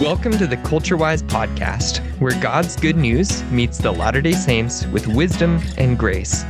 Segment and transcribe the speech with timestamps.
[0.00, 5.08] Welcome to the CultureWise podcast, where God's good news meets the Latter day Saints with
[5.08, 6.44] wisdom and grace.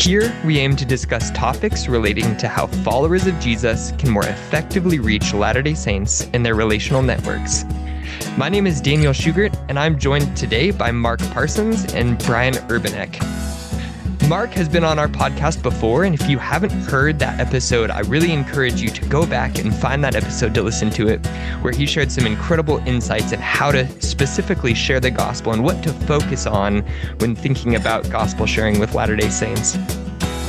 [0.00, 5.00] Here, we aim to discuss topics relating to how followers of Jesus can more effectively
[5.00, 7.66] reach Latter day Saints in their relational networks.
[8.38, 13.37] My name is Daniel Schugert, and I'm joined today by Mark Parsons and Brian Urbanek.
[14.28, 18.00] Mark has been on our podcast before, and if you haven't heard that episode, I
[18.00, 21.26] really encourage you to go back and find that episode to listen to it,
[21.62, 25.82] where he shared some incredible insights on how to specifically share the gospel and what
[25.82, 26.80] to focus on
[27.20, 29.78] when thinking about gospel sharing with Latter day Saints.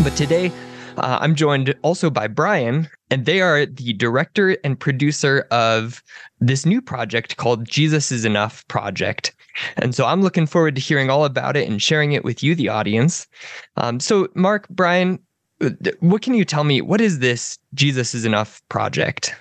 [0.03, 0.51] But today,
[0.97, 6.03] uh, I'm joined also by Brian, and they are the director and producer of
[6.39, 9.33] this new project called Jesus is Enough Project.
[9.77, 12.55] And so I'm looking forward to hearing all about it and sharing it with you,
[12.55, 13.27] the audience.
[13.77, 15.19] Um, so, Mark, Brian,
[15.99, 16.81] what can you tell me?
[16.81, 19.35] What is this Jesus is Enough project?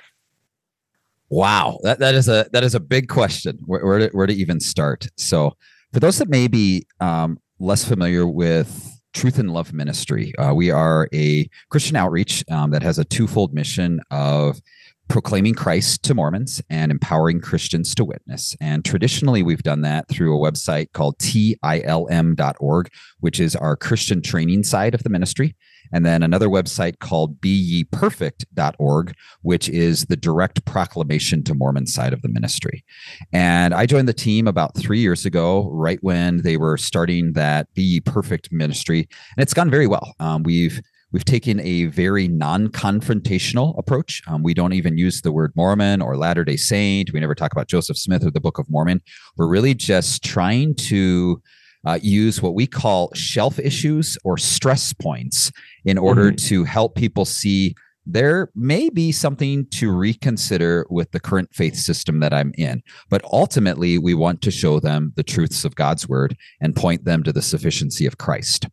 [1.30, 3.58] Wow, that, that is a that is a big question.
[3.66, 5.08] Where, where, to, where to even start?
[5.16, 5.54] So,
[5.92, 10.70] for those that may be um, less familiar with Truth in Love Ministry, uh, we
[10.70, 14.60] are a Christian outreach um, that has a twofold mission of
[15.08, 18.56] proclaiming Christ to Mormons and empowering Christians to witness.
[18.60, 24.62] And traditionally, we've done that through a website called tilm.org, which is our Christian training
[24.64, 25.56] side of the ministry.
[25.92, 32.22] And then another website called beyeperfect.org, which is the direct proclamation to Mormon side of
[32.22, 32.84] the ministry.
[33.32, 37.72] And I joined the team about three years ago, right when they were starting that
[37.74, 39.08] Be Ye Perfect ministry.
[39.36, 40.14] And it's gone very well.
[40.20, 44.22] Um, we've We've taken a very non confrontational approach.
[44.26, 47.12] Um, we don't even use the word Mormon or Latter day Saint.
[47.12, 49.00] We never talk about Joseph Smith or the Book of Mormon.
[49.36, 51.40] We're really just trying to
[51.86, 55.50] uh, use what we call shelf issues or stress points
[55.84, 56.46] in order mm-hmm.
[56.48, 62.20] to help people see there may be something to reconsider with the current faith system
[62.20, 62.82] that I'm in.
[63.10, 67.22] But ultimately, we want to show them the truths of God's word and point them
[67.22, 68.66] to the sufficiency of Christ.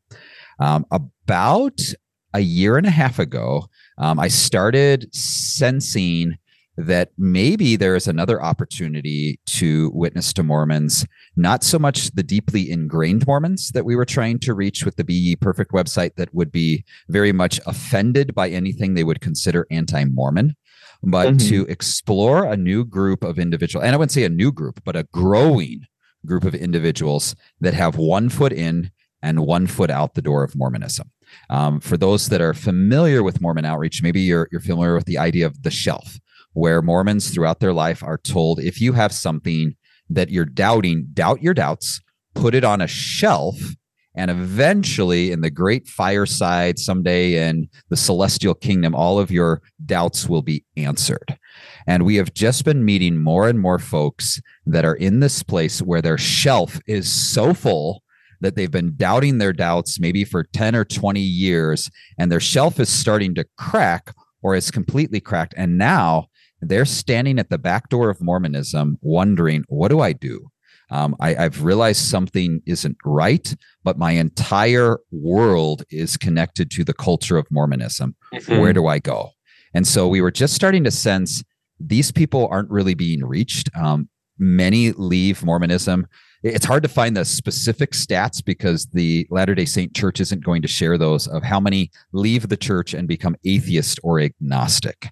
[0.59, 1.81] Um, about
[2.36, 6.38] a year and a half ago, um, I started sensing
[6.78, 11.06] that maybe there is another opportunity to witness to Mormons,
[11.38, 15.06] not so much the deeply ingrained Mormons that we were trying to reach with the
[15.06, 19.66] Be Ye Perfect website that would be very much offended by anything they would consider
[19.72, 20.58] anti Mormon,
[21.02, 21.50] but mm-hmm.
[21.50, 24.98] to explore a new group of individuals, and I wouldn't say a new group, but
[24.98, 25.88] a growing
[26.26, 28.92] group of individuals that have one foot in
[29.22, 31.10] and one foot out the door of Mormonism.
[31.50, 35.18] Um, for those that are familiar with Mormon outreach, maybe you're, you're familiar with the
[35.18, 36.20] idea of the shelf,
[36.54, 39.76] where Mormons throughout their life are told if you have something
[40.10, 42.02] that you're doubting, doubt your doubts,
[42.34, 43.56] put it on a shelf,
[44.16, 50.30] and eventually in the great fireside someday in the celestial kingdom, all of your doubts
[50.30, 51.38] will be answered.
[51.86, 55.82] And we have just been meeting more and more folks that are in this place
[55.82, 58.04] where their shelf is so full
[58.42, 62.80] that they've been doubting their doubts maybe for 10 or 20 years and their shelf
[62.80, 66.26] is starting to crack or is completely cracked and now
[66.62, 70.50] they're standing at the back door of mormonism wondering what do i do
[70.92, 76.94] um, I, have realized something isn't right, but my entire world is connected to the
[76.94, 78.16] culture of Mormonism.
[78.34, 78.60] Mm-hmm.
[78.60, 79.32] Where do I go?
[79.73, 81.44] And so we were just starting to sense
[81.80, 83.70] these people aren't really being reached.
[83.76, 86.08] Um, many leave Mormonism
[86.45, 90.61] it's hard to find the specific stats because the Latter day Saint Church isn't going
[90.61, 95.10] to share those of how many leave the church and become atheist or agnostic.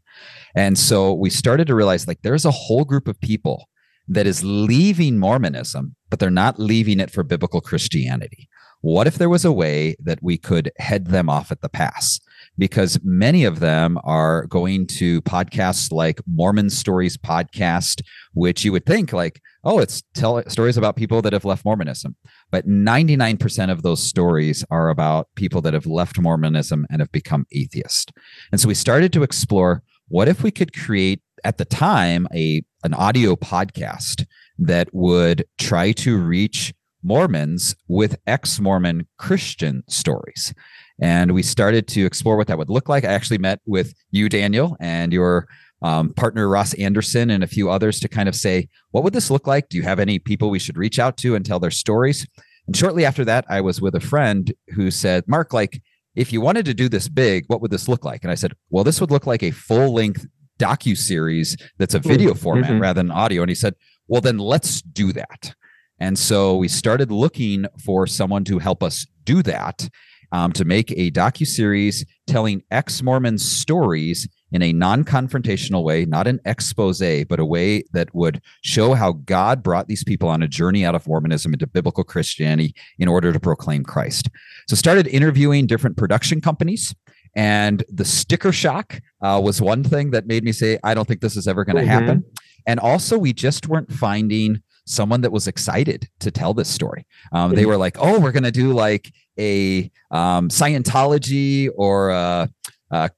[0.56, 3.68] And so we started to realize like there's a whole group of people
[4.08, 8.48] that is leaving Mormonism, but they're not leaving it for biblical Christianity.
[8.82, 12.20] What if there was a way that we could head them off at the pass?
[12.58, 18.02] Because many of them are going to podcasts like Mormon Stories podcast,
[18.34, 22.16] which you would think like, oh, it's tell stories about people that have left Mormonism.
[22.52, 27.47] But 99% of those stories are about people that have left Mormonism and have become
[27.52, 28.12] atheist.
[28.52, 32.63] And so we started to explore what if we could create at the time a
[32.84, 34.25] an audio podcast
[34.60, 40.54] that would try to reach Mormons with ex Mormon Christian stories.
[41.01, 43.04] And we started to explore what that would look like.
[43.04, 45.48] I actually met with you, Daniel, and your
[45.81, 49.31] um, partner, Ross Anderson, and a few others to kind of say, what would this
[49.31, 49.69] look like?
[49.69, 52.25] Do you have any people we should reach out to and tell their stories?
[52.68, 55.81] And shortly after that, I was with a friend who said, Mark, like,
[56.16, 58.24] if you wanted to do this big, what would this look like?
[58.24, 60.25] And I said, well, this would look like a full length
[60.60, 62.40] docu series that's a video mm-hmm.
[62.40, 62.81] format mm-hmm.
[62.81, 63.42] rather than audio.
[63.42, 63.75] And he said,
[64.07, 65.56] well, then let's do that.
[66.00, 69.90] And so we started looking for someone to help us do that,
[70.33, 76.06] um, to make a docu series telling ex Mormon stories in a non confrontational way,
[76.06, 80.41] not an expose, but a way that would show how God brought these people on
[80.44, 84.30] a journey out of Mormonism into biblical Christianity in order to proclaim Christ.
[84.68, 86.94] So, started interviewing different production companies.
[87.35, 91.21] And the sticker shock uh, was one thing that made me say, I don't think
[91.21, 91.89] this is ever going to mm-hmm.
[91.89, 92.24] happen.
[92.68, 97.06] And also, we just weren't finding someone that was excited to tell this story.
[97.31, 102.50] Um, they were like, "Oh, we're going to do like a um, Scientology or a,
[102.91, 103.09] a,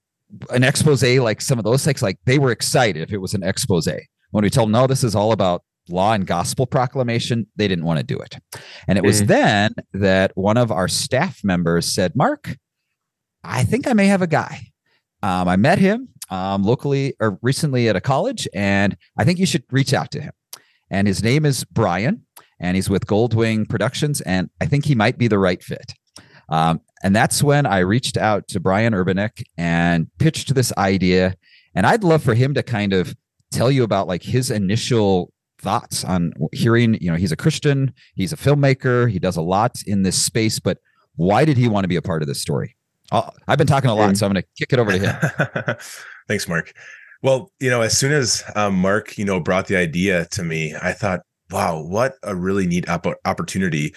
[0.52, 3.44] an expose, like some of those things." Like they were excited if it was an
[3.44, 3.88] expose.
[4.32, 7.86] When we told them, "No, this is all about law and gospel proclamation," they didn't
[7.86, 8.38] want to do it.
[8.88, 9.28] And it was mm.
[9.28, 12.58] then that one of our staff members said, "Mark,
[13.44, 14.68] I think I may have a guy."
[15.24, 19.48] Um, I met him um, locally or recently at a college, and I think you
[19.48, 20.32] should reach out to him
[20.90, 22.26] and his name is Brian,
[22.60, 25.94] and he's with Goldwing Productions, and I think he might be the right fit.
[26.50, 31.36] Um, and that's when I reached out to Brian Urbanek and pitched this idea.
[31.74, 33.16] And I'd love for him to kind of
[33.52, 38.34] tell you about like his initial thoughts on hearing, you know, he's a Christian, he's
[38.34, 40.78] a filmmaker, he does a lot in this space, but
[41.16, 42.76] why did he want to be a part of this story?
[43.12, 45.78] Uh, I've been talking a lot, so I'm going to kick it over to him.
[46.28, 46.74] Thanks, Mark.
[47.26, 50.76] Well, you know, as soon as um, Mark, you know, brought the idea to me,
[50.80, 53.96] I thought, wow, what a really neat op- opportunity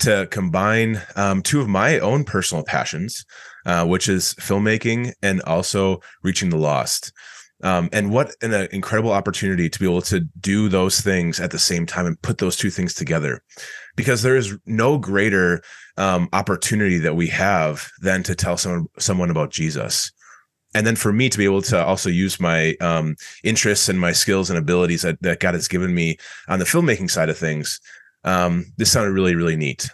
[0.00, 3.24] to combine um, two of my own personal passions,
[3.64, 7.14] uh, which is filmmaking and also reaching the lost.
[7.62, 11.52] Um, and what an uh, incredible opportunity to be able to do those things at
[11.52, 13.42] the same time and put those two things together
[13.96, 15.62] because there is no greater
[15.96, 20.12] um, opportunity that we have than to tell someone someone about jesus
[20.76, 24.12] and then for me to be able to also use my um, interests and my
[24.12, 26.18] skills and abilities that, that God has given me
[26.48, 27.80] on the filmmaking side of things,
[28.24, 29.88] um, this sounded really really neat.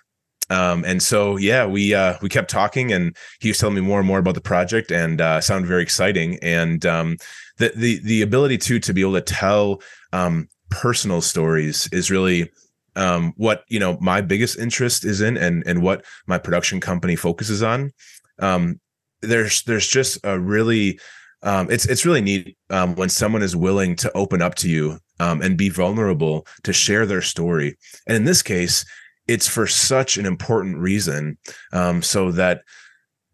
[0.50, 4.00] Um, and so yeah, we uh, we kept talking, and he was telling me more
[4.00, 6.38] and more about the project, and uh, sounded very exciting.
[6.42, 7.16] And um,
[7.58, 9.80] the the the ability to to be able to tell
[10.12, 12.50] um, personal stories is really
[12.96, 17.16] um, what you know my biggest interest is in, and and what my production company
[17.16, 17.92] focuses on.
[18.40, 18.80] Um,
[19.22, 20.98] there's there's just a really
[21.42, 24.98] um, it's it's really neat um, when someone is willing to open up to you
[25.20, 27.76] um, and be vulnerable to share their story.
[28.06, 28.84] And in this case,
[29.26, 31.38] it's for such an important reason,
[31.72, 32.62] um, so that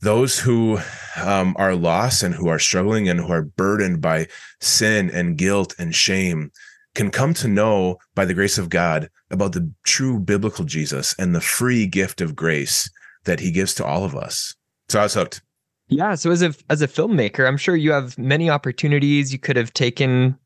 [0.00, 0.79] those who
[1.17, 4.29] um, are lost and who are struggling and who are burdened by
[4.61, 6.52] sin and guilt and shame
[6.94, 11.35] can come to know by the grace of God about the true biblical Jesus and
[11.35, 12.88] the free gift of grace
[13.25, 14.55] that He gives to all of us.
[14.88, 15.43] So I was hooked.
[15.88, 16.14] Yeah.
[16.14, 19.32] So as a as a filmmaker, I'm sure you have many opportunities.
[19.32, 20.38] You could have taken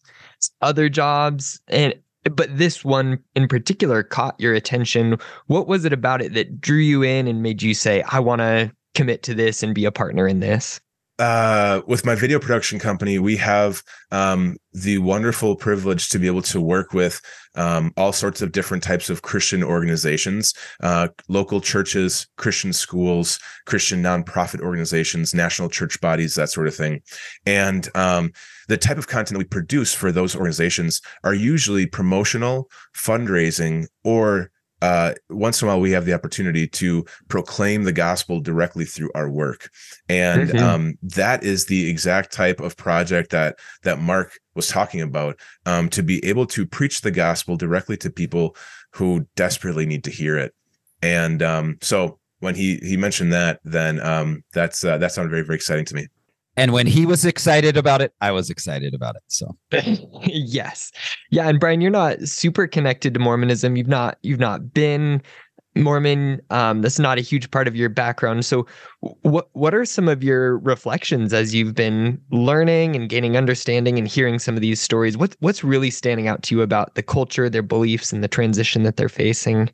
[0.60, 1.94] other jobs and
[2.24, 5.18] but this one in particular caught your attention.
[5.46, 8.40] What was it about it that drew you in and made you say, I want
[8.40, 10.80] to commit to this and be a partner in this?
[11.18, 16.42] Uh, with my video production company, we have um, the wonderful privilege to be able
[16.42, 17.20] to work with
[17.54, 24.02] um, all sorts of different types of Christian organizations, uh, local churches, Christian schools, Christian
[24.02, 27.02] nonprofit organizations, national church bodies, that sort of thing.
[27.44, 28.32] And um,
[28.68, 34.50] the type of content that we produce for those organizations are usually promotional, fundraising, or
[34.82, 39.12] uh, once in a while we have the opportunity to proclaim the gospel directly through
[39.14, 39.70] our work.
[40.08, 40.58] And mm-hmm.
[40.58, 45.88] um, that is the exact type of project that that mark was talking about um,
[45.90, 48.56] to be able to preach the gospel directly to people
[48.90, 50.52] who desperately need to hear it.
[51.00, 55.44] And um, so when he he mentioned that then um, that's uh, that sounded very
[55.44, 56.08] very exciting to me
[56.56, 59.22] and when he was excited about it, I was excited about it.
[59.28, 59.56] So
[60.26, 60.92] yes.
[61.30, 61.48] Yeah.
[61.48, 63.76] And Brian, you're not super connected to Mormonism.
[63.76, 65.22] You've not you've not been
[65.74, 66.42] Mormon.
[66.50, 68.44] Um, that's not a huge part of your background.
[68.44, 68.66] So
[69.00, 74.06] what what are some of your reflections as you've been learning and gaining understanding and
[74.06, 75.16] hearing some of these stories?
[75.16, 78.82] What what's really standing out to you about the culture, their beliefs, and the transition
[78.82, 79.70] that they're facing?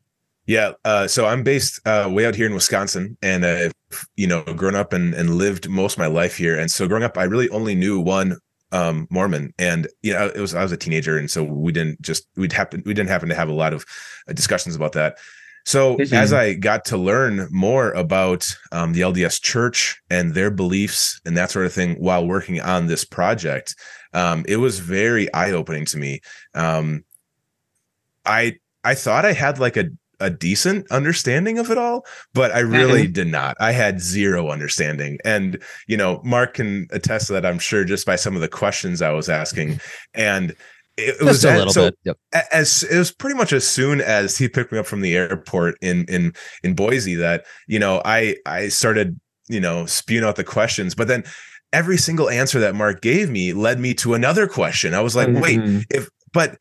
[0.49, 0.73] Yeah.
[0.83, 3.73] Uh, so I'm based uh, way out here in Wisconsin and I've,
[4.17, 6.59] you know, grown up and, and lived most of my life here.
[6.59, 8.39] And so growing up, I really only knew one
[8.73, 11.19] um, Mormon and, you know, it was, I was a teenager.
[11.19, 13.85] And so we didn't just, we'd happen, we didn't happen to have a lot of
[14.27, 15.19] uh, discussions about that.
[15.67, 16.15] So mm-hmm.
[16.15, 21.37] as I got to learn more about um, the LDS church and their beliefs and
[21.37, 23.75] that sort of thing while working on this project,
[24.15, 26.21] um, it was very eye opening to me.
[26.55, 27.05] Um,
[28.25, 32.61] I, I thought I had like a a decent understanding of it all, but I
[32.61, 33.13] really mm-hmm.
[33.13, 33.57] did not.
[33.61, 35.19] I had zero understanding.
[35.25, 38.49] And, you know, Mark can attest to that, I'm sure, just by some of the
[38.49, 39.81] questions I was asking.
[40.15, 40.51] And
[40.97, 41.99] it, it was a little so bit.
[42.05, 42.19] Yep.
[42.53, 45.77] As it was pretty much as soon as he picked me up from the airport
[45.81, 46.33] in in
[46.65, 50.97] in Boise that, you know, I I started, you know, spewing out the questions.
[50.97, 51.23] But then
[51.73, 54.95] every single answer that Mark gave me led me to another question.
[54.95, 55.41] I was like, mm-hmm.
[55.41, 56.61] wait, if but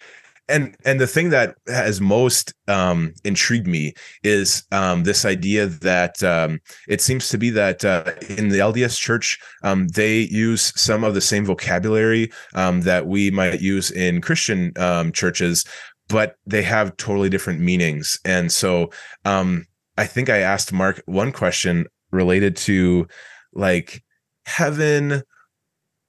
[0.49, 6.23] and and the thing that has most um, intrigued me is um, this idea that
[6.23, 11.03] um, it seems to be that uh, in the LDS Church um, they use some
[11.03, 15.65] of the same vocabulary um, that we might use in Christian um, churches,
[16.07, 18.17] but they have totally different meanings.
[18.23, 18.91] And so
[19.25, 23.07] I think I asked Mark one question related to
[23.53, 24.03] like
[24.45, 25.23] heaven,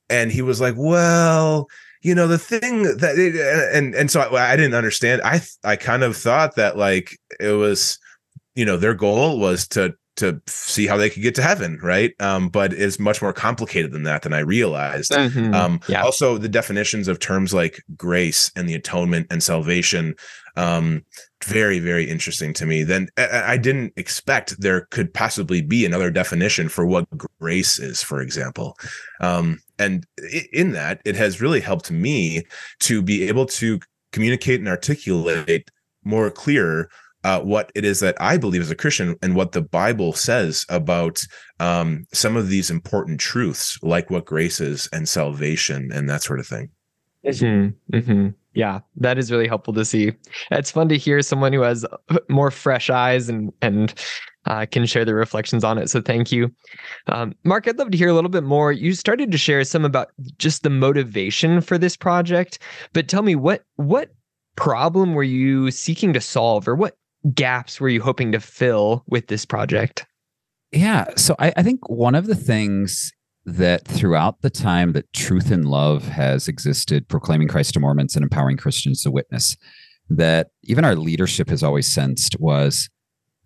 [0.09, 1.69] and he was like, "Well."
[2.03, 3.35] You know the thing that it,
[3.75, 5.23] and and so I, I didn't understand.
[5.23, 7.99] I i kind of thought that like it was
[8.55, 12.13] you know their goal was to to see how they could get to heaven right?
[12.21, 15.13] Um but it's much more complicated than that than i realized.
[15.13, 15.55] Mm-hmm.
[15.55, 16.03] um yeah.
[16.03, 20.15] also the definitions of terms like grace and the atonement and salvation
[20.57, 21.05] um
[21.45, 22.83] very very interesting to me.
[22.83, 28.03] Then I, I didn't expect there could possibly be another definition for what grace is
[28.03, 28.77] for example.
[29.21, 30.07] Um and
[30.53, 32.43] in that it has really helped me
[32.81, 33.79] to be able to
[34.13, 35.71] communicate and articulate
[36.05, 36.91] more clear
[37.25, 40.65] uh, what it is that I believe as a Christian and what the Bible says
[40.69, 41.23] about
[41.61, 46.41] um, some of these important truths, like what grace is and salvation and that sort
[46.41, 46.71] of thing.
[47.27, 48.29] Mm-hmm, mm-hmm.
[48.59, 50.11] Yeah, that is really helpful to see.
[50.51, 51.87] It's fun to hear someone who has
[52.29, 53.95] more fresh eyes and and
[54.47, 55.89] uh, can share their reflections on it.
[55.89, 56.51] So thank you,
[57.07, 57.69] um, Mark.
[57.69, 58.73] I'd love to hear a little bit more.
[58.73, 62.59] You started to share some about just the motivation for this project,
[62.93, 64.11] but tell me what what
[64.57, 66.97] problem were you seeking to solve, or what
[67.33, 70.05] gaps were you hoping to fill with this project?
[70.73, 73.13] Yeah, so I, I think one of the things
[73.57, 78.23] that throughout the time that truth in love has existed, proclaiming Christ to Mormons and
[78.23, 79.57] empowering Christians to witness,
[80.11, 82.91] that even our leadership has always sensed was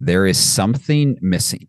[0.01, 1.69] there is something missing.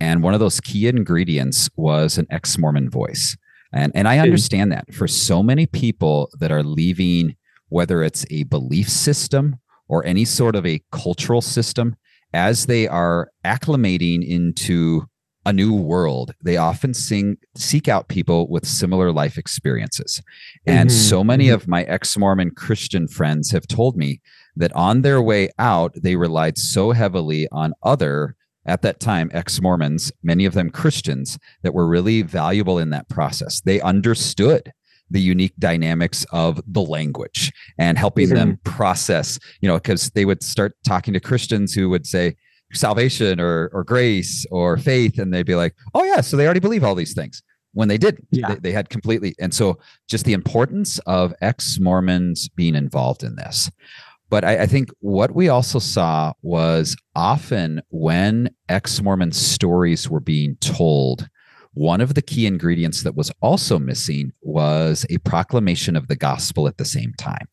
[0.00, 3.36] And one of those key ingredients was an ex Mormon voice.
[3.72, 7.34] And, and I understand that for so many people that are leaving,
[7.68, 9.56] whether it's a belief system
[9.88, 11.96] or any sort of a cultural system,
[12.32, 15.06] as they are acclimating into
[15.46, 20.22] a new world, they often sing, seek out people with similar life experiences.
[20.66, 20.98] And mm-hmm.
[20.98, 21.54] so many mm-hmm.
[21.54, 24.20] of my ex Mormon Christian friends have told me
[24.56, 28.36] that on their way out, they relied so heavily on other,
[28.66, 33.08] at that time, ex Mormons, many of them Christians, that were really valuable in that
[33.08, 33.60] process.
[33.60, 34.72] They understood
[35.10, 38.36] the unique dynamics of the language and helping mm-hmm.
[38.36, 42.36] them process, you know, because they would start talking to Christians who would say,
[42.74, 46.60] salvation or or grace or faith and they'd be like oh yeah so they already
[46.60, 48.48] believe all these things when they didn't yeah.
[48.48, 49.78] they, they had completely and so
[50.08, 53.70] just the importance of ex-mormons being involved in this
[54.30, 60.56] but I, I think what we also saw was often when ex-mormon stories were being
[60.56, 61.28] told
[61.74, 66.68] one of the key ingredients that was also missing was a proclamation of the gospel
[66.68, 67.46] at the same time.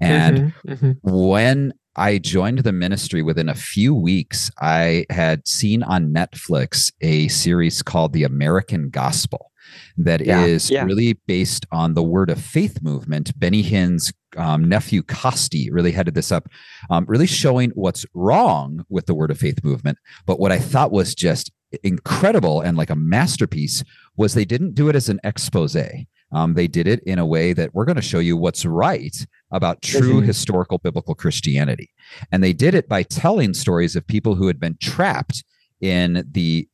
[0.00, 0.92] And mm-hmm, mm-hmm.
[1.02, 4.50] when I joined the ministry within a few weeks.
[4.60, 9.50] I had seen on Netflix a series called The American Gospel
[9.96, 10.84] that yeah, is yeah.
[10.84, 13.38] really based on the Word of Faith movement.
[13.38, 16.48] Benny Hinn's um, nephew Costi really headed this up,
[16.90, 19.98] um, really showing what's wrong with the Word of Faith movement.
[20.26, 21.50] But what I thought was just
[21.82, 23.82] incredible and like a masterpiece
[24.16, 25.76] was they didn't do it as an expose.
[26.32, 29.16] Um, they did it in a way that we're going to show you what's right
[29.52, 30.26] about true mm-hmm.
[30.26, 31.90] historical biblical Christianity.
[32.32, 35.44] And they did it by telling stories of people who had been trapped
[35.80, 36.68] in the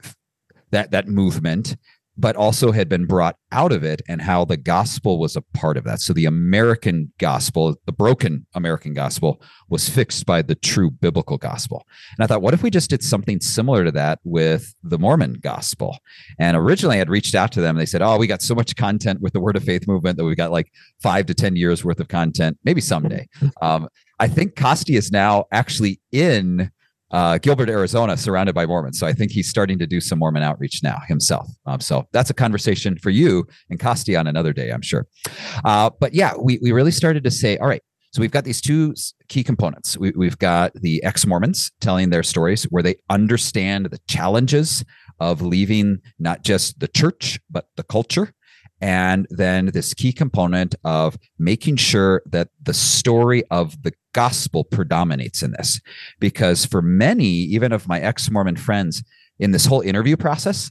[0.71, 1.76] that that movement
[2.16, 5.76] but also had been brought out of it and how the gospel was a part
[5.76, 6.00] of that.
[6.00, 11.87] So the American gospel, the broken American gospel, was fixed by the true biblical gospel.
[12.16, 15.35] And I thought, what if we just did something similar to that with the Mormon
[15.40, 15.99] gospel?
[16.38, 17.76] And originally I had reached out to them.
[17.76, 20.19] And they said, Oh, we got so much content with the Word of Faith movement
[20.19, 20.71] that we've got like
[21.02, 23.28] five to 10 years worth of content, maybe someday.
[23.61, 23.88] Um,
[24.19, 26.71] I think Costi is now actually in
[27.12, 28.99] uh, Gilbert, Arizona, surrounded by Mormons.
[28.99, 31.49] So I think he's starting to do some Mormon outreach now himself.
[31.66, 35.07] Um, so that's a conversation for you and Costi on another day, I'm sure.
[35.64, 38.61] Uh, but yeah, we, we really started to say, all right, so we've got these
[38.61, 38.95] two
[39.28, 39.97] key components.
[39.97, 44.85] We, we've got the ex Mormons telling their stories where they understand the challenges
[45.21, 48.33] of leaving not just the church, but the culture
[48.83, 55.42] and then this key component of making sure that the story of the gospel predominates
[55.42, 55.81] in this.
[56.21, 59.02] Because for many, even of my ex Mormon friends,
[59.38, 60.71] in this whole interview process,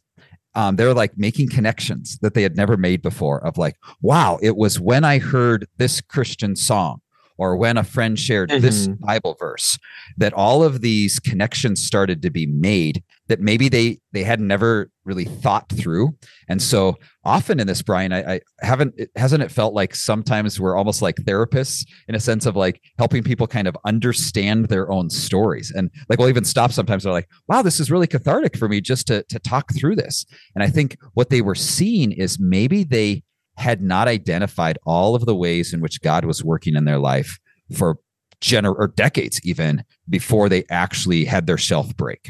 [0.56, 4.56] um, they're like making connections that they had never made before of like, wow, it
[4.56, 7.02] was when I heard this Christian song
[7.38, 8.62] or when a friend shared mm-hmm.
[8.62, 9.78] this Bible verse,
[10.18, 14.92] that all of these connections started to be made that maybe they they had never
[15.06, 16.10] really thought through.
[16.50, 20.60] And so often in this, Brian, I, I haven't it, hasn't it felt like sometimes
[20.60, 24.92] we're almost like therapists in a sense of like helping people kind of understand their
[24.92, 25.72] own stories.
[25.74, 27.04] And like we'll even stop sometimes.
[27.04, 30.26] They're like, wow, this is really cathartic for me just to to talk through this.
[30.54, 33.24] And I think what they were seeing is maybe they
[33.56, 37.40] had not identified all of the ways in which God was working in their life
[37.78, 37.98] for
[38.42, 42.30] gener or decades even before they actually had their shelf break.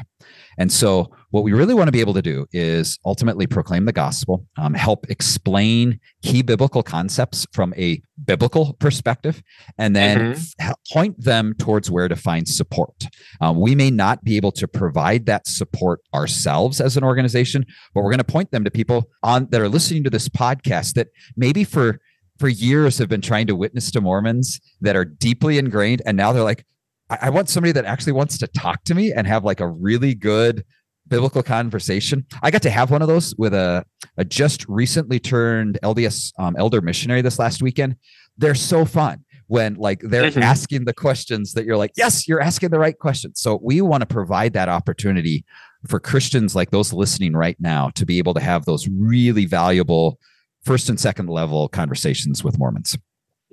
[0.58, 3.94] And so, what we really want to be able to do is ultimately proclaim the
[3.94, 9.42] gospel, um, help explain key biblical concepts from a biblical perspective,
[9.78, 10.72] and then mm-hmm.
[10.92, 13.08] point them towards where to find support.
[13.40, 18.04] Um, we may not be able to provide that support ourselves as an organization, but
[18.04, 21.08] we're going to point them to people on that are listening to this podcast that
[21.38, 22.00] maybe for
[22.42, 26.34] for years have been trying to witness to Mormons that are deeply ingrained, and now
[26.34, 26.66] they're like,
[27.10, 30.16] I, want somebody that actually wants to talk to me and have like a really
[30.16, 30.66] good
[31.08, 32.26] biblical conversation.
[32.42, 33.86] I got to have one of those with a,
[34.18, 37.98] a just recently turned LDS um, elder missionary this last weekend.
[38.38, 40.42] They're so fun when like they're mm-hmm.
[40.42, 43.42] asking the questions that you're like, yes, you're asking the right questions.
[43.42, 45.46] So we want to provide that opportunity
[45.88, 50.18] for Christians like those listening right now to be able to have those really valuable
[50.64, 52.98] first and second level conversations with Mormons.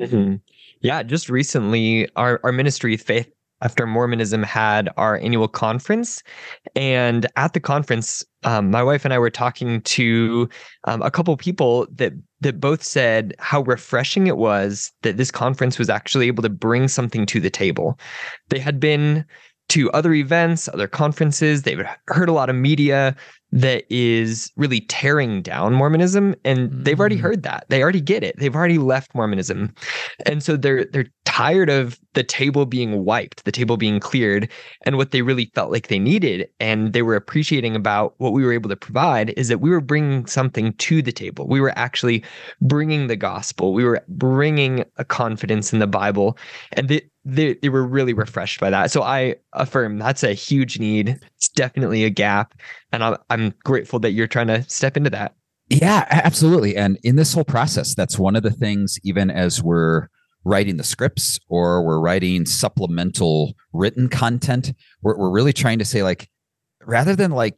[0.00, 0.36] Mm-hmm.
[0.80, 3.28] Yeah, just recently, our, our ministry, Faith
[3.60, 6.22] after Mormonism had our annual conference.
[6.76, 10.48] And at the conference, um, my wife and I were talking to
[10.84, 15.76] um, a couple people that that both said how refreshing it was that this conference
[15.78, 17.98] was actually able to bring something to the table.
[18.48, 19.24] They had been
[19.70, 21.62] to other events, other conferences.
[21.62, 23.16] They've heard a lot of media
[23.52, 27.22] that is really tearing down Mormonism and they've already mm.
[27.22, 27.64] heard that.
[27.68, 28.36] They already get it.
[28.38, 29.74] They've already left Mormonism.
[30.26, 31.06] And so they're they're
[31.38, 34.48] tired of the table being wiped, the table being cleared
[34.82, 38.44] and what they really felt like they needed and they were appreciating about what we
[38.44, 41.46] were able to provide is that we were bringing something to the table.
[41.46, 42.24] We were actually
[42.60, 43.72] bringing the gospel.
[43.72, 46.36] We were bringing a confidence in the Bible
[46.72, 48.90] and the they, they were really refreshed by that.
[48.90, 51.20] So I affirm that's a huge need.
[51.36, 52.58] It's definitely a gap.
[52.90, 55.36] And I'm, I'm grateful that you're trying to step into that.
[55.68, 56.74] Yeah, absolutely.
[56.74, 60.08] And in this whole process, that's one of the things, even as we're
[60.48, 66.02] writing the scripts or we're writing supplemental written content, we're, we're really trying to say,
[66.02, 66.28] like,
[66.84, 67.56] rather than like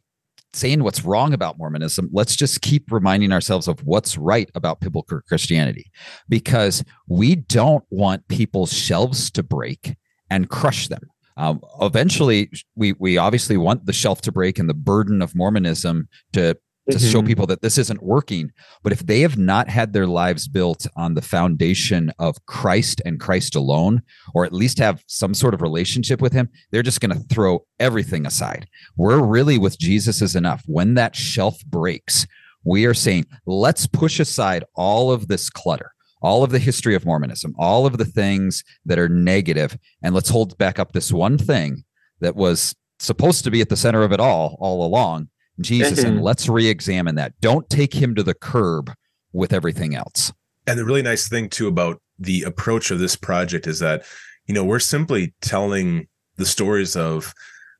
[0.53, 5.21] saying what's wrong about Mormonism, let's just keep reminding ourselves of what's right about biblical
[5.21, 5.89] Christianity
[6.27, 9.95] because we don't want people's shelves to break
[10.29, 11.01] and crush them.
[11.37, 16.09] Um, eventually, we we obviously want the shelf to break and the burden of Mormonism
[16.33, 16.57] to
[16.91, 17.11] to mm-hmm.
[17.11, 18.51] show people that this isn't working.
[18.83, 23.19] But if they have not had their lives built on the foundation of Christ and
[23.19, 24.01] Christ alone,
[24.33, 27.65] or at least have some sort of relationship with Him, they're just going to throw
[27.79, 28.67] everything aside.
[28.97, 30.63] We're really with Jesus is enough.
[30.65, 32.27] When that shelf breaks,
[32.63, 35.91] we are saying, let's push aside all of this clutter.
[36.23, 40.29] All of the history of Mormonism, all of the things that are negative, and let's
[40.29, 41.83] hold back up this one thing
[42.19, 45.29] that was supposed to be at the center of it all, all along,
[45.61, 46.07] Jesus, mm-hmm.
[46.07, 47.33] and let's re-examine that.
[47.41, 48.91] Don't take him to the curb
[49.33, 50.33] with everything else.
[50.67, 54.03] And the really nice thing too about the approach of this project is that,
[54.45, 57.33] you know, we're simply telling the stories of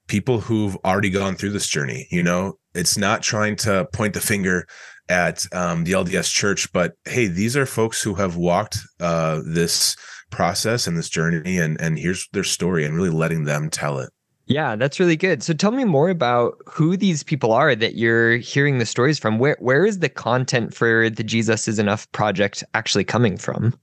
[0.08, 2.08] people who've already gone through this journey.
[2.12, 4.68] You know, it's not trying to point the finger
[5.10, 9.96] at um, the LDS Church, but hey, these are folks who have walked uh, this
[10.30, 14.10] process and this journey, and and here's their story, and really letting them tell it.
[14.52, 15.44] Yeah, that's really good.
[15.44, 19.40] So tell me more about who these people are that you're hearing the stories from.
[19.40, 23.74] Where where is the content for the Jesus is Enough project actually coming from?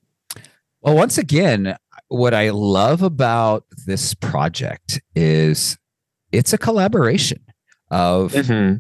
[0.82, 1.76] Well, once again,
[2.08, 5.76] what I love about this project is
[6.32, 7.40] it's a collaboration
[7.90, 8.76] of mm-hmm.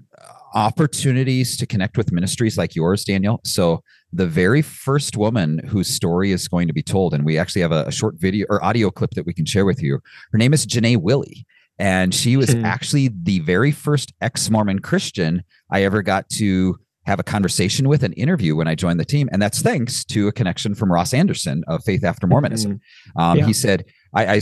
[0.54, 3.40] opportunities to connect with ministries like yours, Daniel.
[3.44, 7.62] So the very first woman whose story is going to be told, and we actually
[7.62, 10.00] have a, a short video or audio clip that we can share with you.
[10.32, 11.46] Her name is Janae Willie
[11.78, 12.64] and she was hmm.
[12.64, 18.12] actually the very first ex-Mormon Christian I ever got to have a conversation with an
[18.14, 19.28] interview when I joined the team.
[19.32, 22.74] And that's thanks to a connection from Ross Anderson of Faith After Mormonism.
[22.74, 23.20] Mm-hmm.
[23.20, 23.46] Um, yeah.
[23.46, 24.40] He said, I, I,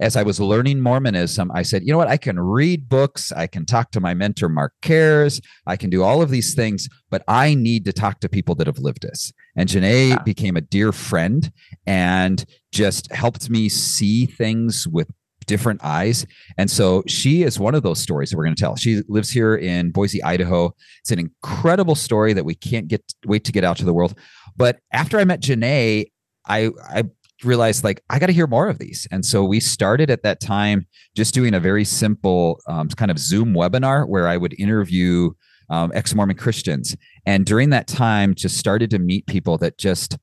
[0.00, 2.08] as I was learning Mormonism, I said, you know what?
[2.08, 3.30] I can read books.
[3.32, 5.40] I can talk to my mentor, Mark Cares.
[5.66, 8.66] I can do all of these things, but I need to talk to people that
[8.66, 9.32] have lived this.
[9.56, 10.22] And Janae yeah.
[10.22, 11.50] became a dear friend
[11.86, 15.08] and just helped me see things with
[15.48, 16.24] different eyes.
[16.56, 18.76] And so she is one of those stories that we're going to tell.
[18.76, 20.72] She lives here in Boise, Idaho.
[21.00, 24.14] It's an incredible story that we can't get wait to get out to the world.
[24.56, 26.06] But after I met Janae,
[26.46, 27.04] I I
[27.44, 30.40] realized like I got to hear more of these, and so we started at that
[30.40, 35.30] time just doing a very simple um, kind of Zoom webinar where I would interview
[35.70, 40.16] um, ex-Mormon Christians, and during that time, just started to meet people that just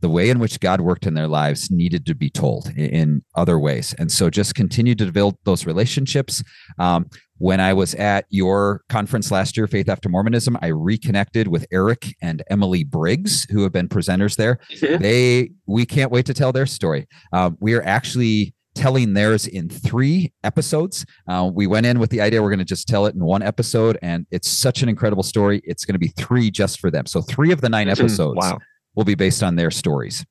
[0.00, 3.58] the way in which God worked in their lives needed to be told in other
[3.58, 3.94] ways.
[3.98, 6.42] And so just continue to build those relationships.
[6.78, 7.08] Um,
[7.38, 12.14] when I was at your conference last year, Faith After Mormonism, I reconnected with Eric
[12.20, 14.58] and Emily Briggs, who have been presenters there.
[14.72, 15.02] Mm-hmm.
[15.02, 17.06] They, we can't wait to tell their story.
[17.32, 21.04] Uh, we are actually telling theirs in three episodes.
[21.28, 23.42] Uh, we went in with the idea we're going to just tell it in one
[23.42, 25.60] episode, and it's such an incredible story.
[25.64, 27.06] It's going to be three just for them.
[27.06, 28.00] So three of the 9 mm-hmm.
[28.00, 28.36] episodes.
[28.36, 28.58] wow
[28.98, 30.26] will be based on their stories.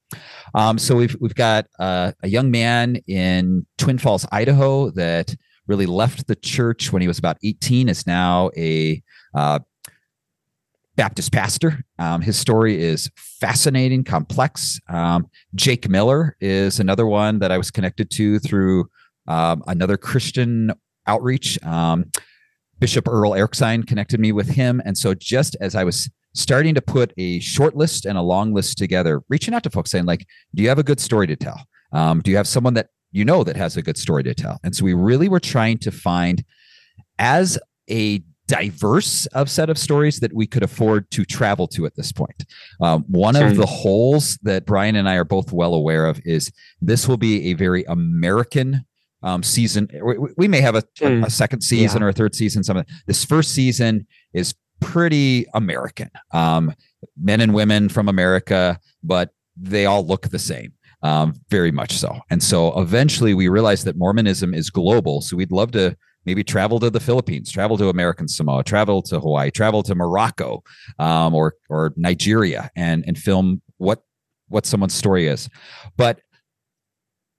[0.53, 5.33] Um, so we've we've got uh, a young man in Twin Falls, Idaho, that
[5.67, 7.87] really left the church when he was about 18.
[7.87, 9.01] Is now a
[9.33, 9.59] uh,
[10.97, 11.81] Baptist pastor.
[11.97, 14.81] Um, his story is fascinating, complex.
[14.89, 18.89] Um, Jake Miller is another one that I was connected to through
[19.27, 20.73] um, another Christian
[21.05, 21.57] outreach.
[21.63, 22.11] Um,
[22.79, 24.81] Bishop Earl Erickson connected me with him.
[24.83, 28.53] And so, just as I was starting to put a short list and a long
[28.53, 31.35] list together, reaching out to folks saying, like, do you have a good story to
[31.35, 31.59] tell?
[31.91, 34.59] Um, do you have someone that you know that has a good story to tell?
[34.63, 36.43] And so we really were trying to find
[37.17, 37.57] as
[37.89, 42.11] a diverse of set of stories that we could afford to travel to at this
[42.11, 42.45] point.
[42.81, 46.51] Um, one of the holes that Brian and I are both well aware of is
[46.79, 48.85] this will be a very American
[49.23, 49.89] um, season.
[50.01, 52.05] We, we, may have a, a, a second season yeah.
[52.05, 52.63] or a third season.
[52.63, 56.09] Some of this first season is pretty American.
[56.31, 56.73] Um,
[57.19, 60.73] men and women from America, but they all look the same.
[61.03, 62.19] Um, very much so.
[62.29, 65.21] And so eventually we realized that Mormonism is global.
[65.21, 69.19] So we'd love to maybe travel to the Philippines, travel to American Samoa, travel to
[69.19, 70.63] Hawaii, travel to Morocco
[70.97, 74.01] um, or or Nigeria and and film what
[74.49, 75.49] what someone's story is.
[75.97, 76.19] But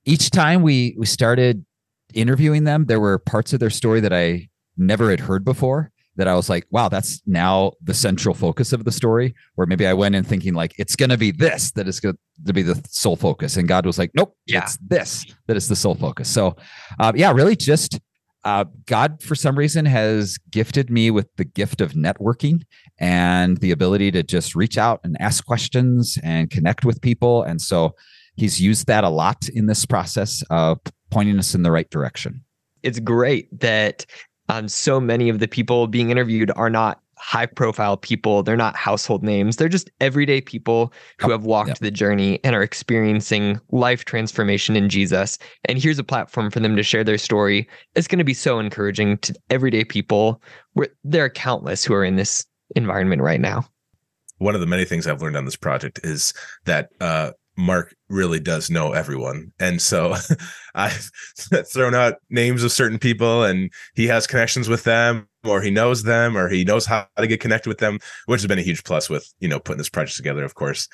[0.04, 1.66] each time we we started
[2.14, 6.28] interviewing them, there were parts of their story that I never had heard before that
[6.28, 9.34] I was like, wow, that's now the central focus of the story.
[9.56, 12.18] Or maybe I went in thinking like it's going to be this that is going
[12.44, 14.64] to be the sole focus, and God was like, nope, yeah.
[14.64, 16.28] it's this that is the sole focus.
[16.28, 16.56] So,
[16.98, 17.98] uh, yeah, really just
[18.44, 22.62] uh, God for some reason has gifted me with the gift of networking
[22.98, 27.62] and the ability to just reach out and ask questions and connect with people, and
[27.62, 27.94] so
[28.38, 30.78] He's used that a lot in this process of
[31.10, 32.44] pointing us in the right direction.
[32.84, 34.06] It's great that
[34.48, 38.42] um, so many of the people being interviewed are not high profile people.
[38.42, 39.56] They're not household names.
[39.56, 41.78] They're just everyday people who have walked yep.
[41.78, 45.38] the journey and are experiencing life transformation in Jesus.
[45.64, 47.68] And here's a platform for them to share their story.
[47.94, 50.40] It's going to be so encouraging to everyday people.
[50.74, 53.68] Where there are countless who are in this environment right now.
[54.38, 56.32] One of the many things I've learned on this project is
[56.64, 59.52] that uh, Mark really does know everyone.
[59.58, 60.14] And so
[60.76, 61.10] I've
[61.66, 66.04] thrown out names of certain people and he has connections with them or he knows
[66.04, 68.84] them or he knows how to get connected with them, which has been a huge
[68.84, 70.88] plus with, you know, putting this project together, of course.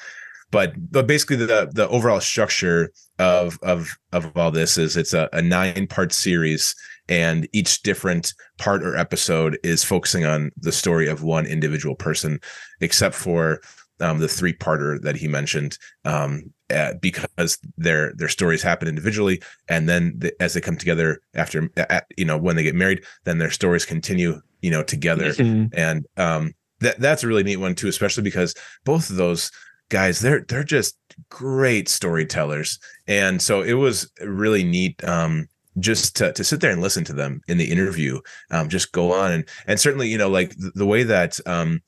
[0.50, 5.28] But but basically the the overall structure of of of all this is it's a,
[5.32, 6.74] a nine part series
[7.08, 12.40] and each different part or episode is focusing on the story of one individual person
[12.80, 13.60] except for
[14.00, 19.40] um, the three parter that he mentioned um, uh, because their their stories happen individually
[19.68, 23.02] and then the, as they come together after at, you know when they get married
[23.24, 25.32] then their stories continue you know together.
[25.32, 25.66] Mm-hmm.
[25.74, 28.54] and um, that that's a really neat one too especially because
[28.84, 29.50] both of those
[29.90, 30.96] guys they're they're just
[31.28, 32.78] great storytellers.
[33.06, 37.12] And so it was really neat um, just to, to sit there and listen to
[37.12, 39.32] them in the interview um, just go on.
[39.32, 41.80] And and certainly you know like the, the way that um,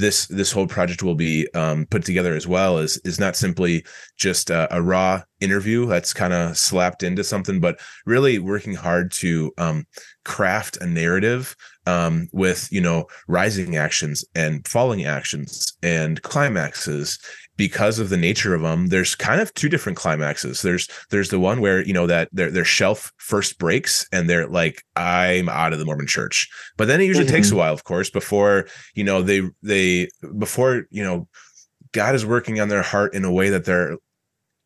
[0.00, 3.84] this this whole project will be um, put together as well is is not simply
[4.16, 9.10] just a, a raw interview that's kind of slapped into something, but really working hard
[9.12, 9.86] to um,
[10.24, 11.54] craft a narrative
[11.86, 17.18] um, with you know rising actions and falling actions and climaxes
[17.60, 21.38] because of the nature of them there's kind of two different climaxes there's there's the
[21.38, 25.74] one where you know that their their shelf first breaks and they're like i'm out
[25.74, 27.34] of the mormon church but then it usually mm-hmm.
[27.34, 31.28] takes a while of course before you know they they before you know
[31.92, 33.98] god is working on their heart in a way that they're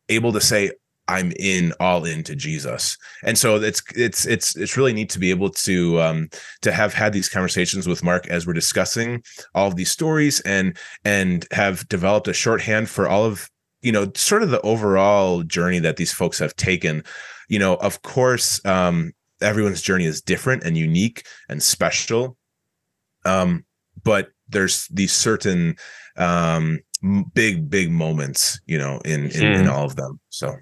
[0.07, 0.71] able to say
[1.07, 2.97] I'm in all into Jesus.
[3.23, 6.29] And so it's it's it's it's really neat to be able to um
[6.61, 10.77] to have had these conversations with Mark as we're discussing all of these stories and
[11.03, 13.49] and have developed a shorthand for all of
[13.81, 17.03] you know sort of the overall journey that these folks have taken.
[17.49, 22.35] You know, of course, um everyone's journey is different and unique and special.
[23.25, 23.63] Um
[24.03, 25.75] but there's these certain
[26.17, 26.79] um
[27.35, 29.69] big big moments, you know, in in, in hmm.
[29.69, 30.19] all of them.
[30.29, 30.55] So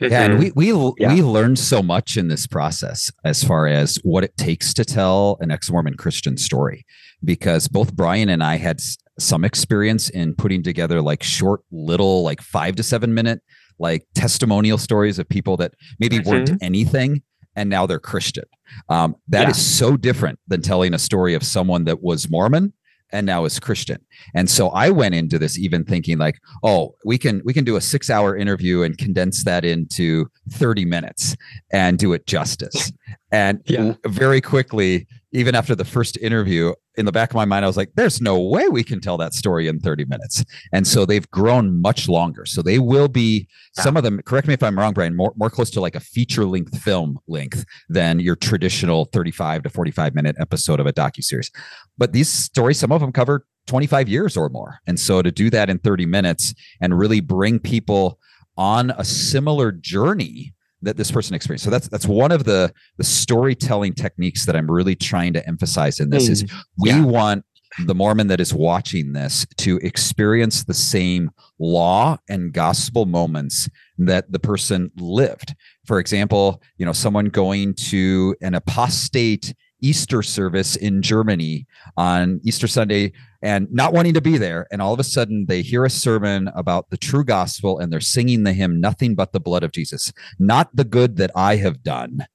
[0.00, 1.12] Yeah, and we we yeah.
[1.12, 5.36] we learned so much in this process as far as what it takes to tell
[5.40, 6.84] an ex-Mormon Christian story,
[7.24, 8.80] because both Brian and I had
[9.18, 13.42] some experience in putting together like short, little, like five to seven minute
[13.78, 16.30] like testimonial stories of people that maybe mm-hmm.
[16.30, 17.22] weren't anything
[17.56, 18.44] and now they're Christian.
[18.88, 19.50] Um, that yeah.
[19.50, 22.72] is so different than telling a story of someone that was Mormon
[23.12, 24.04] and now is Christian.
[24.34, 27.76] And so I went into this even thinking like, oh, we can we can do
[27.76, 31.36] a 6-hour interview and condense that into 30 minutes
[31.70, 32.92] and do it justice.
[33.30, 33.94] And yeah.
[34.06, 37.76] very quickly, even after the first interview, in the back of my mind, I was
[37.76, 40.44] like, there's no way we can tell that story in 30 minutes.
[40.72, 42.46] And so they've grown much longer.
[42.46, 45.50] So they will be some of them, correct me if I'm wrong, Brian, more, more
[45.50, 50.36] close to like a feature length film length than your traditional 35 to 45 minute
[50.40, 51.50] episode of a docu-series.
[51.98, 54.80] But these stories, some of them cover 25 years or more.
[54.86, 58.18] And so to do that in 30 minutes and really bring people
[58.56, 61.64] on a similar journey that this person experienced.
[61.64, 66.00] So that's that's one of the the storytelling techniques that I'm really trying to emphasize
[66.00, 67.04] in this mm, is we yeah.
[67.04, 67.44] want
[67.86, 74.30] the Mormon that is watching this to experience the same law and gospel moments that
[74.32, 75.54] the person lived.
[75.86, 82.66] For example, you know, someone going to an apostate Easter service in Germany on Easter
[82.66, 83.12] Sunday
[83.42, 84.66] and not wanting to be there.
[84.72, 88.00] And all of a sudden, they hear a sermon about the true gospel and they're
[88.00, 90.12] singing the hymn, Nothing But the Blood of Jesus.
[90.38, 92.26] Not the good that I have done,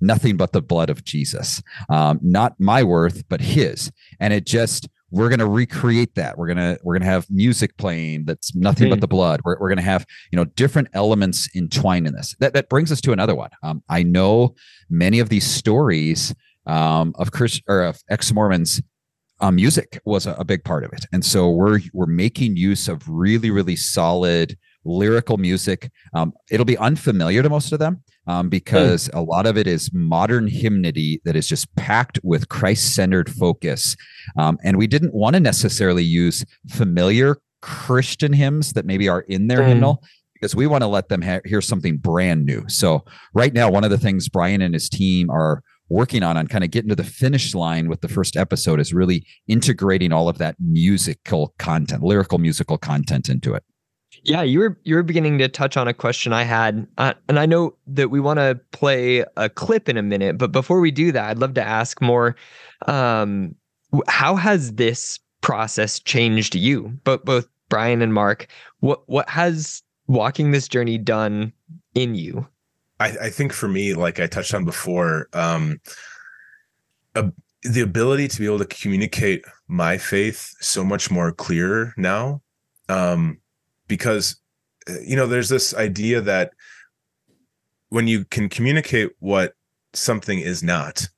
[0.00, 1.62] nothing but the blood of Jesus.
[1.88, 3.90] Um, not my worth, but his.
[4.18, 7.28] And it just, we're going to recreate that we're going to we're going to have
[7.30, 8.90] music playing that's nothing mm.
[8.90, 12.36] but the blood we're, we're going to have you know different elements entwined in this
[12.38, 14.54] that that brings us to another one um, i know
[14.88, 16.34] many of these stories
[16.66, 18.82] um, of Chris or of ex Mormons.
[19.42, 22.88] Um, music was a, a big part of it, and so we're we're making use
[22.88, 25.90] of really really solid lyrical music.
[26.14, 29.18] Um, it'll be unfamiliar to most of them um, because mm.
[29.18, 33.96] a lot of it is modern hymnody that is just packed with Christ centered focus.
[34.38, 39.48] Um, and we didn't want to necessarily use familiar Christian hymns that maybe are in
[39.48, 39.68] their mm.
[39.68, 40.02] hymnal
[40.34, 42.64] because we want to let them ha- hear something brand new.
[42.68, 46.46] So, right now, one of the things Brian and his team are working on on
[46.46, 50.28] kind of getting to the finish line with the first episode is really integrating all
[50.28, 53.64] of that musical content lyrical musical content into it.
[54.22, 57.38] Yeah you were you were beginning to touch on a question i had uh, and
[57.38, 60.90] i know that we want to play a clip in a minute but before we
[60.90, 62.36] do that i'd love to ask more
[62.86, 63.54] um,
[64.08, 66.98] how has this process changed you?
[67.04, 68.48] But both brian and mark
[68.80, 71.52] what what has walking this journey done
[71.94, 72.46] in you
[73.00, 75.80] I, I think for me, like I touched on before, um,
[77.14, 77.32] a,
[77.62, 82.42] the ability to be able to communicate my faith so much more clearer now,
[82.88, 83.38] um,
[83.88, 84.36] because
[84.88, 86.52] uh, you know there's this idea that
[87.88, 89.54] when you can communicate what
[89.94, 91.08] something is not,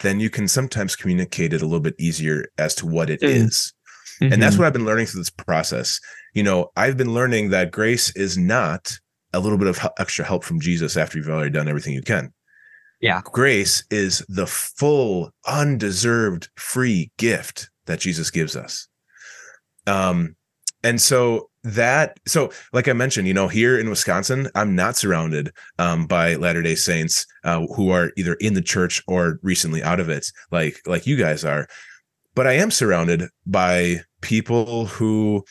[0.00, 3.28] then you can sometimes communicate it a little bit easier as to what it mm.
[3.28, 3.72] is.
[4.20, 4.32] Mm-hmm.
[4.32, 4.62] And that's mm-hmm.
[4.62, 6.00] what I've been learning through this process.
[6.34, 8.98] You know, I've been learning that grace is not
[9.36, 12.32] a little bit of extra help from Jesus after you've already done everything you can.
[13.00, 13.20] Yeah.
[13.24, 18.88] Grace is the full, undeserved, free gift that Jesus gives us.
[19.86, 20.36] Um,
[20.82, 25.52] and so that, so like I mentioned, you know, here in Wisconsin, I'm not surrounded
[25.78, 30.00] um, by Latter Day Saints uh, who are either in the church or recently out
[30.00, 31.66] of it, like like you guys are.
[32.34, 35.44] But I am surrounded by people who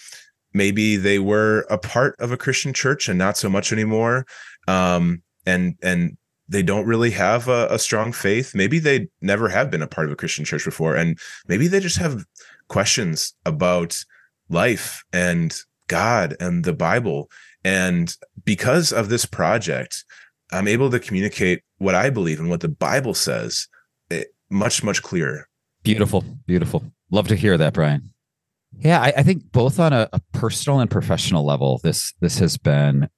[0.56, 4.26] maybe they were a part of a Christian church and not so much anymore.
[4.68, 8.54] Um, and and they don't really have a, a, strong faith.
[8.54, 11.80] Maybe they never have been a part of a Christian church before, and maybe they
[11.80, 12.24] just have
[12.68, 13.98] questions about
[14.50, 15.56] life and
[15.88, 17.30] God and the Bible.
[17.64, 20.04] And because of this project,
[20.52, 23.68] I'm able to communicate what I believe and what the Bible says
[24.12, 25.48] eh, much, much clearer.
[25.84, 26.84] Beautiful, beautiful.
[27.10, 28.12] Love to hear that, Brian.
[28.80, 32.58] Yeah, I, I think both on a, a, personal and professional level, this this has
[32.58, 33.10] been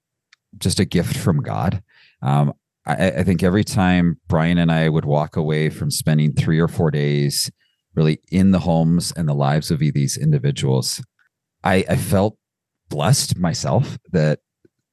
[0.58, 1.82] just a gift from God.
[2.22, 2.54] Um,
[2.86, 6.67] I, I think every time Brian and I would walk away from spending three or
[6.67, 7.52] four days
[7.96, 11.02] really in the homes and the lives of these individuals,
[11.63, 12.38] I, I felt
[12.89, 14.39] blessed myself that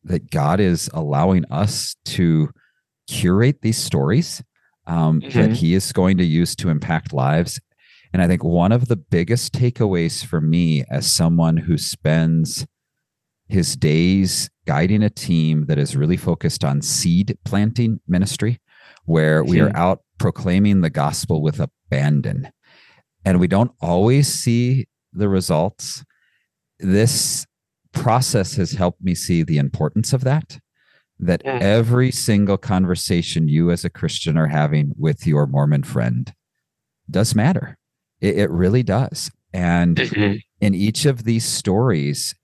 [0.04, 2.50] that God is allowing us to
[3.06, 4.42] curate these stories
[4.86, 5.38] um, mm-hmm.
[5.38, 7.60] that He is going to use to impact lives
[8.14, 12.64] and I think one of the biggest takeaways for me as someone who spends
[13.48, 18.60] his days guiding a team that is really focused on seed planting ministry,
[19.04, 19.74] where we are hmm.
[19.74, 22.52] out proclaiming the gospel with abandon.
[23.24, 26.04] And we don't always see the results.
[26.78, 27.44] This
[27.90, 30.60] process has helped me see the importance of that
[31.18, 31.60] that Mm.
[31.60, 36.32] every single conversation you as a Christian are having with your Mormon friend
[37.10, 37.76] does matter.
[38.24, 39.30] It, it really does.
[39.52, 40.40] And Mhm.
[40.60, 42.34] in each of these stories,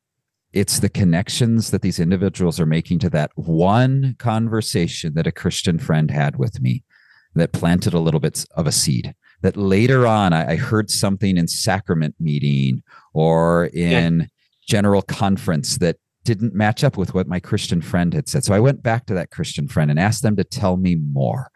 [0.52, 5.78] it's the connections that these individuals are making to that one conversation that a Christian
[5.78, 6.82] friend had with me
[7.34, 9.14] that planted a little bit of a seed.
[9.42, 12.82] That later on, I, I heard something in sacrament meeting
[13.14, 14.28] or in
[14.66, 18.44] general conference that didn't match up with what my Christian friend had said.
[18.44, 21.50] So I went back to that Christian friend and asked them to tell me more.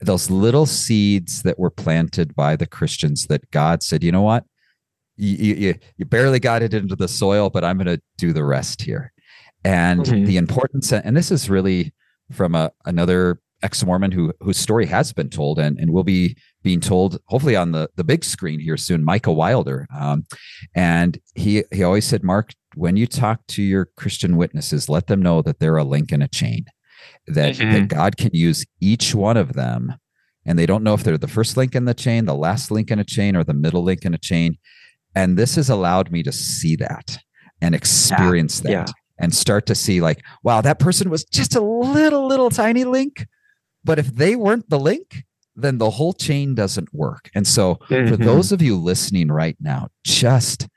[0.00, 4.44] Those little seeds that were planted by the Christians that God said, you know what?
[5.16, 8.44] You, you, you barely got it into the soil, but I'm going to do the
[8.44, 9.12] rest here.
[9.64, 10.26] And Mhm.
[10.26, 11.94] the importance, and this is really
[12.30, 16.78] from a, another ex-Mormon who whose story has been told and, and will be being
[16.80, 19.86] told hopefully on the, the big screen here soon, Micah Wilder.
[19.98, 20.26] Um,
[20.74, 25.22] and he he always said, Mark, when you talk to your Christian witnesses, let them
[25.22, 26.66] know that they're a link in a chain,
[27.26, 27.72] that, Mhm.
[27.72, 29.94] that God can use each one of them.
[30.44, 32.90] And they don't know if they're the first link in the chain, the last link
[32.90, 34.58] in a chain, or the middle link in a chain.
[35.14, 37.18] And this has allowed me to see that
[37.60, 38.84] and experience that yeah.
[39.18, 43.26] and start to see, like, wow, that person was just a little, little tiny link.
[43.84, 45.24] But if they weren't the link,
[45.56, 47.30] then the whole chain doesn't work.
[47.34, 48.24] And so for Mhm.
[48.24, 50.68] those of you listening right now, just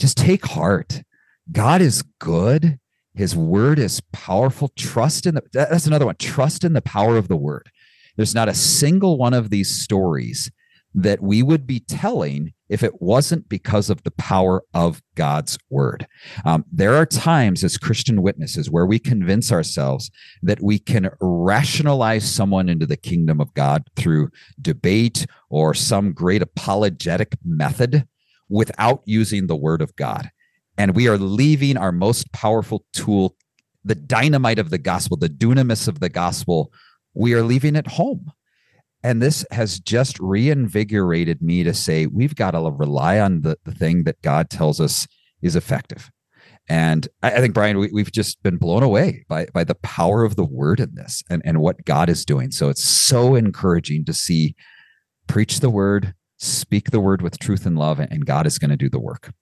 [0.00, 1.02] just take heart.
[1.52, 2.78] God is good.
[3.14, 4.68] His word is powerful.
[4.76, 6.16] Trust in the, that's another one.
[6.16, 7.70] Trust in the power of the word.
[8.16, 10.50] There's not a single one of these stories
[10.94, 16.06] that we would be telling if it wasn't because of the power of God's word.
[16.44, 20.10] Um, there are times as Christian witnesses where we convince ourselves
[20.42, 26.42] that we can rationalize someone into the kingdom of God through debate or some great
[26.42, 28.06] apologetic method
[28.48, 30.30] without using the word of God.
[30.76, 33.36] And we are leaving our most powerful tool,
[33.84, 36.72] the dynamite of the gospel, the dunamis of the gospel,
[37.14, 38.32] we are leaving it home.
[39.02, 43.74] And this has just reinvigorated me to say we've got to rely on the, the
[43.74, 45.06] thing that God tells us
[45.42, 46.10] is effective.
[46.68, 50.24] And I, I think, Brian, we, we've just been blown away by, by the power
[50.24, 52.50] of the word in this and, and what God is doing.
[52.50, 54.56] So it's so encouraging to see
[55.26, 58.76] preach the word, speak the word with truth and love, and God is going to
[58.76, 59.32] do the work.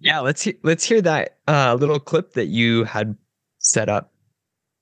[0.00, 3.16] Yeah, let's he- let's hear that uh, little clip that you had
[3.58, 4.12] set up.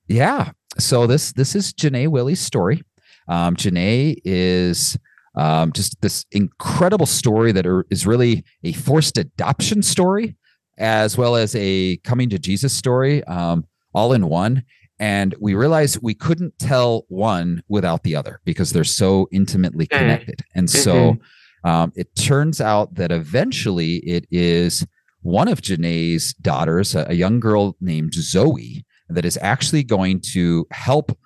[0.09, 0.51] Yeah.
[0.79, 2.83] So this this is Janae Willie's story.
[3.29, 4.99] Um, Janae is
[5.37, 10.37] um, just this incredible story that are, is really a forced adoption story,
[10.79, 13.65] as well as a coming to Jesus story, um,
[13.95, 14.65] all in one.
[14.99, 19.99] And we realized we couldn't tell one without the other because they're so intimately Mm.
[19.99, 20.43] connected.
[20.55, 21.17] And so
[21.65, 24.87] um, it turns out that eventually it is
[25.23, 30.67] one of Janae's daughters, a, a young girl named Zoe, that is actually going to
[30.71, 31.17] help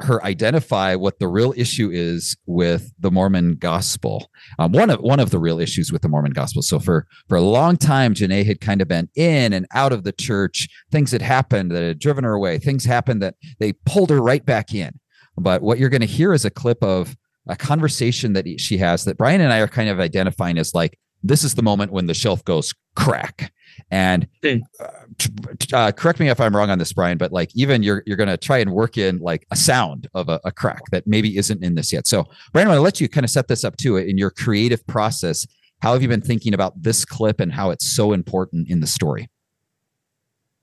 [0.00, 4.30] her identify what the real issue is with the Mormon gospel.
[4.58, 6.62] Um, one of one of the real issues with the Mormon gospel.
[6.62, 10.04] So for for a long time, Janae had kind of been in and out of
[10.04, 10.68] the church.
[10.90, 12.58] Things had happened that had driven her away.
[12.58, 14.98] Things happened that they pulled her right back in.
[15.36, 17.16] But what you're going to hear is a clip of
[17.48, 20.98] a conversation that she has that Brian and I are kind of identifying as like
[21.22, 23.52] this is the moment when the shelf goes crack.
[23.90, 24.58] And Hmm.
[24.80, 24.86] uh,
[25.18, 28.02] t- t- uh, correct me if I'm wrong on this, Brian, but like even you're
[28.06, 31.06] you're going to try and work in like a sound of a, a crack that
[31.06, 32.06] maybe isn't in this yet.
[32.06, 34.30] So, Brian, I want to let you kind of set this up too in your
[34.30, 35.46] creative process.
[35.80, 38.86] How have you been thinking about this clip and how it's so important in the
[38.86, 39.30] story?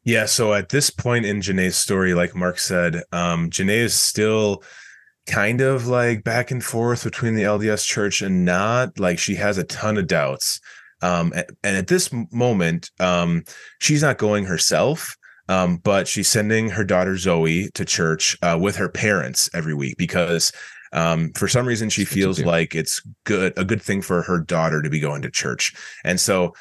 [0.03, 0.25] Yeah.
[0.25, 4.63] So at this point in Janae's story, like Mark said, um, Janae is still
[5.29, 9.57] kind of like back and forth between the LDS church and not like she has
[9.57, 10.59] a ton of doubts.
[11.01, 11.31] Um,
[11.63, 13.43] and at this moment, um,
[13.79, 15.15] she's not going herself.
[15.47, 19.97] Um, but she's sending her daughter Zoe to church uh, with her parents every week
[19.97, 20.51] because
[20.93, 24.03] um, for some reason she That's what you feels like it's good a good thing
[24.03, 25.73] for her daughter to be going to church.
[26.03, 26.53] And so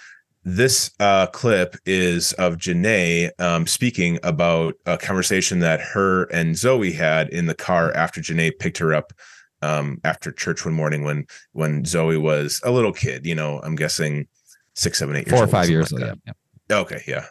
[0.48, 6.92] this uh, clip is of Janae um, speaking about a conversation that her and Zoe
[6.92, 9.12] had in the car after Janae picked her up
[9.60, 13.26] um, after church one morning when when Zoe was a little kid.
[13.26, 14.26] You know, I'm guessing
[14.74, 16.14] six, seven, eight years Four or five something years like ago.
[16.26, 16.78] yeah.
[16.78, 17.26] Okay, yeah.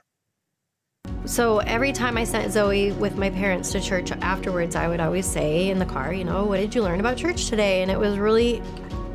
[1.26, 5.26] So every time I sent Zoe with my parents to church afterwards, I would always
[5.26, 7.82] say in the car, you know, what did you learn about church today?
[7.82, 8.62] And it was really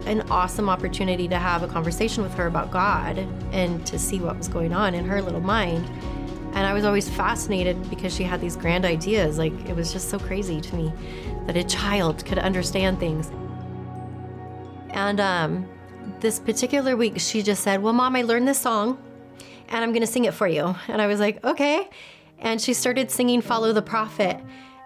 [0.06, 3.18] an awesome opportunity to have a conversation with her about God
[3.52, 5.88] and to see what was going on in her little mind.
[6.54, 9.38] And I was always fascinated because she had these grand ideas.
[9.38, 10.92] Like it was just so crazy to me
[11.46, 13.30] that a child could understand things.
[14.90, 15.66] And um,
[16.20, 18.98] this particular week, she just said, Well, mom, I learned this song
[19.72, 20.76] and I'm going to sing it for you.
[20.86, 21.88] And I was like, okay.
[22.38, 24.38] and she started singing Follow the Prophet.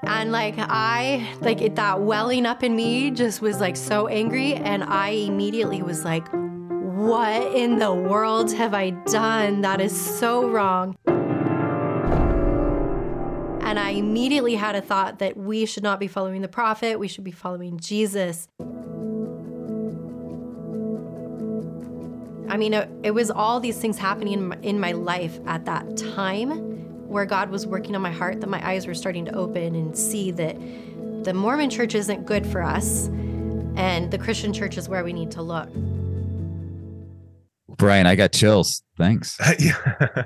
[0.02, 4.54] And like I like it that welling up in me just was like so angry
[4.54, 6.26] and I immediately was like
[6.96, 9.60] what in the world have I done?
[9.60, 10.96] That is so wrong.
[13.60, 17.08] And I immediately had a thought that we should not be following the prophet, we
[17.08, 18.48] should be following Jesus.
[22.48, 25.64] I mean, it, it was all these things happening in my, in my life at
[25.66, 26.75] that time
[27.16, 29.96] where God was working on my heart that my eyes were starting to open and
[29.96, 30.54] see that
[31.24, 33.06] the Mormon church isn't good for us
[33.76, 35.70] and the Christian church is where we need to look.
[37.78, 38.82] Brian, I got chills.
[38.98, 39.38] Thanks.
[39.58, 40.24] yeah,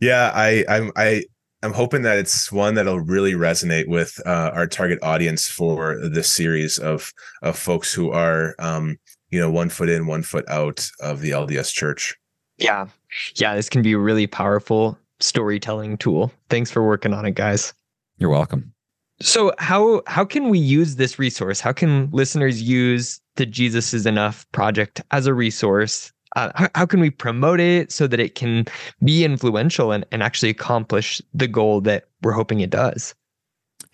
[0.00, 0.32] yeah.
[0.34, 1.22] I, I'm, I,
[1.62, 6.32] I'm hoping that it's one that'll really resonate with uh, our target audience for this
[6.32, 8.98] series of of folks who are, um,
[9.30, 12.16] you know, one foot in, one foot out of the LDS Church.
[12.58, 12.88] Yeah,
[13.36, 13.54] yeah.
[13.54, 16.32] This can be really powerful storytelling tool.
[16.48, 17.72] Thanks for working on it, guys.
[18.18, 18.72] You're welcome.
[19.20, 21.60] So how how can we use this resource?
[21.60, 26.86] How can listeners use the Jesus is Enough project as a resource uh, how, how,
[26.86, 28.64] can we promote it so that it can
[29.02, 33.14] be influential and, and actually accomplish the goal that we're hoping it does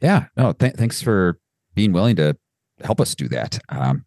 [0.01, 1.39] yeah no th- thanks for
[1.75, 2.37] being willing to
[2.83, 4.05] help us do that um,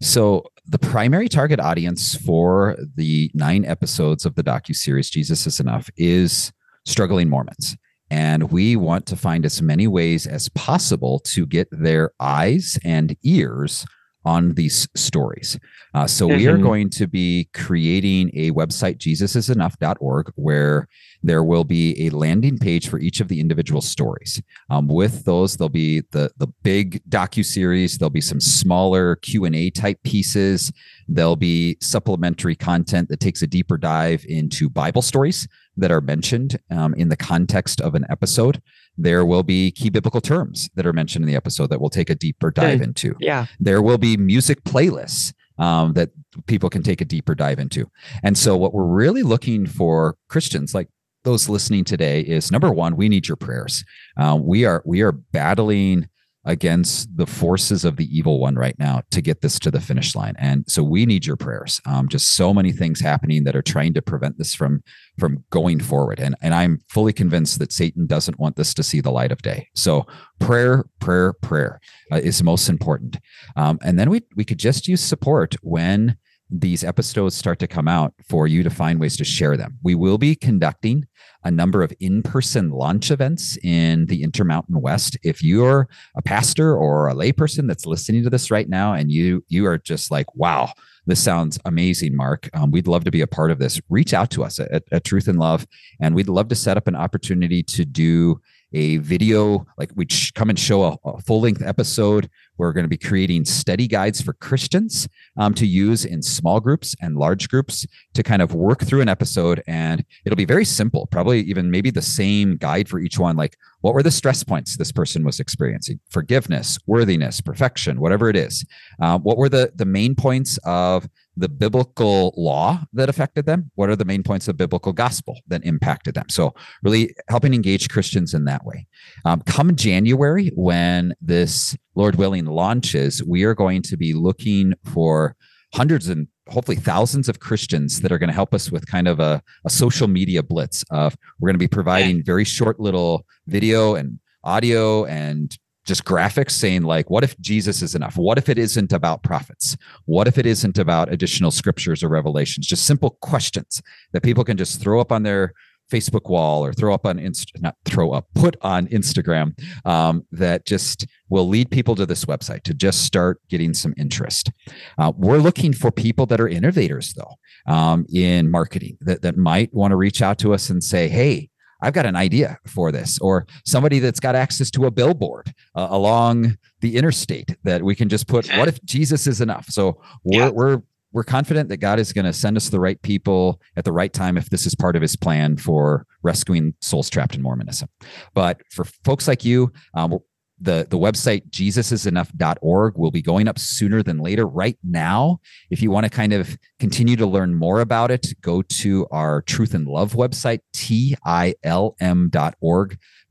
[0.00, 5.60] so the primary target audience for the nine episodes of the docu series jesus is
[5.60, 6.52] enough is
[6.86, 7.76] struggling mormons.
[8.08, 13.16] And we want to find as many ways as possible to get their eyes and
[13.24, 13.84] ears
[14.26, 15.58] on these stories.
[15.94, 16.36] Uh, so mm-hmm.
[16.36, 16.64] we are mm-hmm.
[16.64, 20.88] going to be creating a website, jesusisenough.org, where
[21.22, 24.42] there will be a landing page for each of the individual stories.
[24.68, 27.96] Um, with those, there'll be the the big docu series.
[27.96, 30.72] There'll be some smaller Q and A type pieces.
[31.08, 36.58] There'll be supplementary content that takes a deeper dive into Bible stories that are mentioned
[36.70, 38.60] um, in the context of an episode
[38.98, 42.10] there will be key biblical terms that are mentioned in the episode that we'll take
[42.10, 43.14] a deeper dive into.
[43.20, 43.46] Yeah.
[43.60, 46.10] There will be music playlists um, that
[46.46, 47.90] people can take a deeper dive into.
[48.22, 50.88] And so, what we're really looking for Christians like
[51.24, 53.84] those listening today is number one, we need your prayers.
[54.16, 56.08] Uh, we are we are battling
[56.46, 60.14] against the forces of the evil one right now to get this to the finish
[60.14, 60.34] line.
[60.38, 61.80] And so we need your prayers.
[61.84, 64.82] Um, just so many things happening that are trying to prevent this from
[65.18, 66.20] from going forward.
[66.20, 69.42] And and i'm fully convinced that satan doesn't want this to see the light of
[69.42, 69.68] day.
[69.74, 70.06] So
[70.38, 71.80] prayer prayer prayer
[72.12, 73.18] uh, is most important.
[73.56, 76.16] Um, and then we we could just use support when
[76.48, 79.78] these episodes start to come out for you to find ways to share them.
[79.82, 81.06] We will be conducting
[81.44, 85.16] a number of in-person launch events in the Intermountain West.
[85.22, 89.44] If you're a pastor or a layperson that's listening to this right now and you
[89.48, 90.72] you are just like, wow,
[91.06, 92.48] this sounds amazing, Mark.
[92.52, 93.80] Um, we'd love to be a part of this.
[93.88, 95.66] Reach out to us at, at Truth in Love,
[96.00, 98.40] and we'd love to set up an opportunity to do
[98.72, 102.28] a video, like we come and show a, a full length episode.
[102.58, 106.94] We're going to be creating study guides for Christians um, to use in small groups
[107.00, 109.62] and large groups to kind of work through an episode.
[109.66, 113.36] And it'll be very simple, probably even maybe the same guide for each one.
[113.36, 116.00] Like, what were the stress points this person was experiencing?
[116.10, 118.64] Forgiveness, worthiness, perfection, whatever it is.
[119.00, 121.06] Um, what were the, the main points of
[121.36, 123.70] the biblical law that affected them?
[123.74, 126.28] What are the main points of biblical gospel that impacted them?
[126.28, 128.86] So, really helping engage Christians in that way.
[129.24, 135.36] Um, come January, when this Lord willing launches, we are going to be looking for
[135.74, 139.20] hundreds and hopefully thousands of Christians that are going to help us with kind of
[139.20, 143.94] a, a social media blitz of we're going to be providing very short little video
[143.94, 148.16] and audio and just graphics saying like what if jesus is enough?
[148.16, 149.76] What if it isn't about prophets?
[150.04, 152.66] What if it isn't about additional scriptures or revelations?
[152.66, 153.82] Just simple questions
[154.12, 155.52] that people can just throw up on their
[155.90, 160.66] facebook wall or throw up on inst not throw up put on instagram um, that
[160.66, 164.50] just will lead people to this website to just start getting some interest.
[164.98, 169.72] Uh, we're looking for people that are innovators though um, in marketing that, that might
[169.72, 171.48] want to reach out to us and say hey
[171.80, 175.88] I've got an idea for this, or somebody that's got access to a billboard uh,
[175.90, 178.46] along the interstate that we can just put.
[178.56, 179.66] What if Jesus is enough?
[179.68, 180.48] So we're yeah.
[180.48, 183.92] we're we're confident that God is going to send us the right people at the
[183.92, 187.88] right time if this is part of His plan for rescuing souls trapped in Mormonism.
[188.34, 190.18] But for folks like you, um,
[190.60, 194.46] the the website jesusisenough.org will be going up sooner than later.
[194.46, 195.40] Right now
[195.70, 199.42] if you want to kind of continue to learn more about it go to our
[199.42, 201.58] truth in love website tilm.org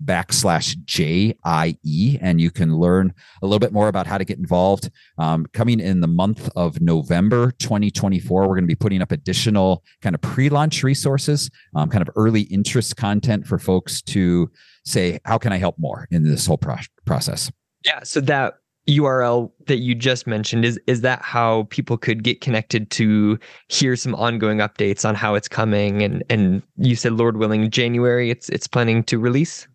[0.04, 4.90] backslash jie and you can learn a little bit more about how to get involved.
[5.18, 9.84] Um, coming in the month of november 2024 we're going to be putting up additional
[10.02, 14.52] kind of pre-launch resources um, kind of early interest content for folks to
[14.86, 17.52] say, how can I help more in this whole pro- process?
[17.84, 18.04] Yeah.
[18.04, 18.56] So that
[18.88, 23.96] URL that you just mentioned is is that how people could get connected to hear
[23.96, 28.48] some ongoing updates on how it's coming and and you said Lord willing January it's
[28.50, 29.68] it's planning to release?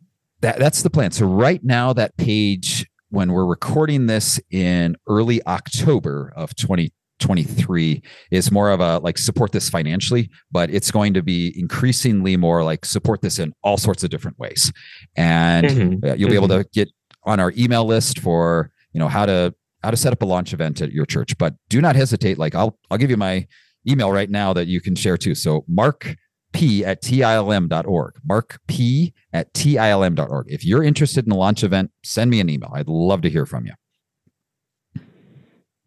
[0.43, 1.11] That that's the plan.
[1.11, 8.03] So right now that page when we're recording this in early October of 20 23
[8.31, 12.65] is more of a like support this financially, but it's going to be increasingly more
[12.65, 14.73] like support this in all sorts of different ways.
[15.17, 15.81] And mm-hmm.
[15.81, 16.33] you'll be mm-hmm.
[16.35, 16.89] able to get
[17.25, 20.53] on our email list for, you know, how to how to set up a launch
[20.53, 21.37] event at your church.
[21.39, 22.39] But do not hesitate.
[22.39, 23.47] Like I'll I'll give you my
[23.89, 25.35] email right now that you can share too.
[25.35, 26.17] So Mark
[26.53, 28.15] P at TILM.org.
[28.25, 30.47] Mark P at TILM.org.
[30.49, 32.73] If you're interested in the launch event, send me an email.
[32.75, 33.73] I'd love to hear from you.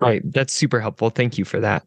[0.04, 0.22] Right.
[0.32, 1.10] That's super helpful.
[1.10, 1.86] Thank you for that.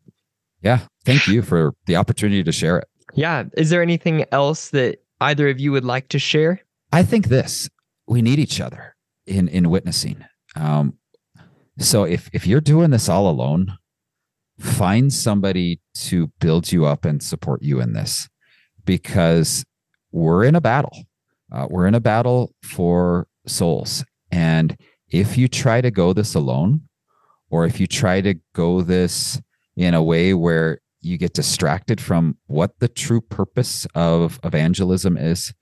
[0.62, 0.81] Yeah.
[1.05, 2.89] Thank you for the opportunity to share it.
[3.14, 3.45] Yeah.
[3.57, 6.61] Is there anything else that either of you would like to share?
[6.93, 7.69] I think this
[8.07, 8.95] we need each other
[9.27, 10.25] in in witnessing.
[10.55, 10.95] Um,
[11.79, 13.77] so if if you're doing this all alone,
[14.59, 18.29] find somebody to build you up and support you in this,
[18.85, 19.64] because
[20.12, 20.97] we're in a battle.
[21.53, 24.77] Uh, we're in a battle for souls, and
[25.11, 26.81] if you try to go this alone,
[27.51, 29.41] or if you try to go this
[29.77, 35.53] in a way where you get distracted from what the true purpose of evangelism is,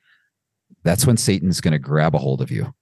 [0.82, 2.74] that's when Satan's going to grab a hold of you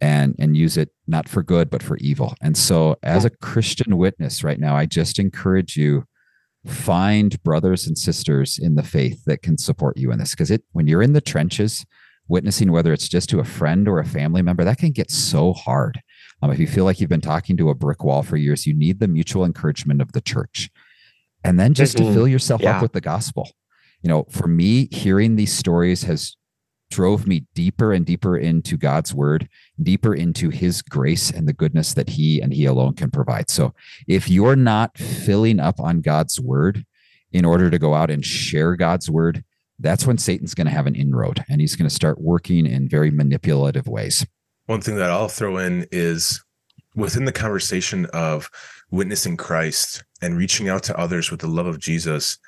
[0.00, 2.34] and and use it not for good but for evil.
[2.40, 6.04] And so as a Christian witness right now, I just encourage you
[6.66, 10.62] find brothers and sisters in the faith that can support you in this because it
[10.72, 11.86] when you're in the trenches
[12.28, 15.52] witnessing whether it's just to a friend or a family member that can get so
[15.52, 16.00] hard
[16.42, 18.74] um, if you feel like you've been talking to a brick wall for years, you
[18.74, 20.70] need the mutual encouragement of the church.
[21.44, 22.06] And then just mm-hmm.
[22.06, 22.76] to fill yourself yeah.
[22.76, 23.50] up with the gospel.
[24.02, 26.36] You know, for me, hearing these stories has
[26.90, 29.48] drove me deeper and deeper into God's word,
[29.80, 33.48] deeper into his grace and the goodness that he and he alone can provide.
[33.48, 33.74] So
[34.08, 36.84] if you're not filling up on God's word
[37.32, 39.44] in order to go out and share God's word,
[39.78, 42.88] that's when Satan's going to have an inroad and he's going to start working in
[42.88, 44.26] very manipulative ways.
[44.70, 46.40] One thing that I'll throw in is
[46.94, 48.48] within the conversation of
[48.92, 52.38] witnessing Christ and reaching out to others with the love of Jesus,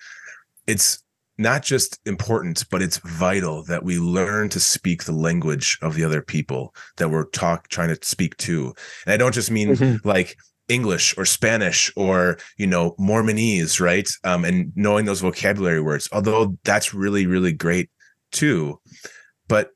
[0.69, 1.03] it's
[1.37, 6.05] not just important, but it's vital that we learn to speak the language of the
[6.05, 8.73] other people that we're talk trying to speak to.
[9.05, 10.09] And I don't just mean mm-hmm.
[10.09, 10.37] like
[10.69, 14.09] English or Spanish or you know Mormonese, right?
[14.23, 17.91] Um, and knowing those vocabulary words, although that's really really great
[18.31, 18.79] too,
[19.49, 19.73] but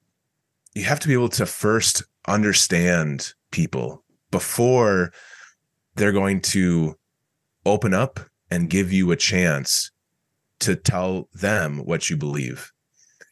[0.76, 5.12] you have to be able to first understand people before
[5.94, 6.94] they're going to
[7.64, 8.20] open up
[8.50, 9.90] and give you a chance
[10.60, 12.72] to tell them what you believe.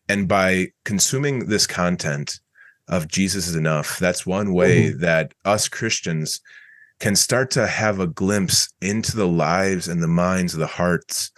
[0.09, 2.41] And by consuming this content
[2.89, 5.01] of Jesus is enough, that's one way mm-hmm.
[5.01, 6.41] that us Christians
[7.01, 11.33] can start to have a glimpse into the lives and the minds, of the hearts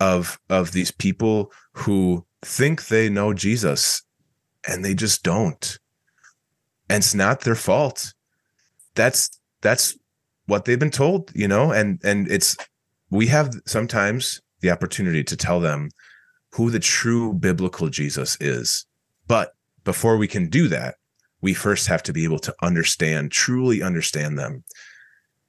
[0.00, 4.02] of of these people who think they know Jesus
[4.68, 5.78] and they just don't
[6.88, 8.12] and it's not their fault.
[8.94, 9.30] That's
[9.60, 9.96] that's
[10.46, 12.56] what they've been told you know and and it's
[13.10, 15.90] we have sometimes the opportunity to tell them
[16.52, 18.86] who the true biblical jesus is.
[19.26, 20.96] But before we can do that
[21.40, 24.64] we first have to be able to understand truly understand them.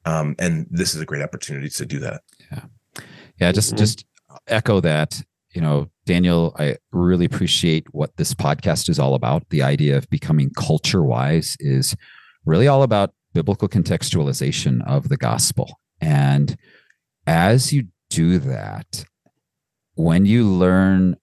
[0.05, 2.21] Um, and this is a great opportunity to do that.
[2.51, 2.65] Yeah.
[3.39, 3.77] Yeah just mm-hmm.
[3.77, 4.05] just
[4.47, 5.21] echo that
[5.57, 9.49] you know, Daniel, I really appreciate what this podcast is all about.
[9.49, 11.95] The idea of becoming culture wise is
[12.45, 15.79] really all about biblical contextualization of the gospel.
[15.99, 16.55] And
[17.25, 19.03] as you do that,
[19.95, 21.17] when you learn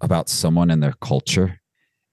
[0.00, 1.58] about someone and their culture,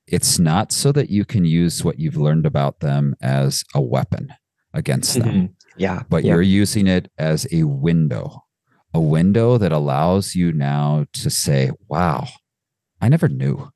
[0.07, 4.33] it's not so that you can use what you've learned about them as a weapon
[4.73, 5.29] against them.
[5.29, 5.45] Mm-hmm.
[5.77, 6.01] Yeah.
[6.09, 6.33] But yeah.
[6.33, 8.46] you're using it as a window
[8.93, 12.27] a window that allows you now to say, wow,
[13.01, 13.71] I never knew.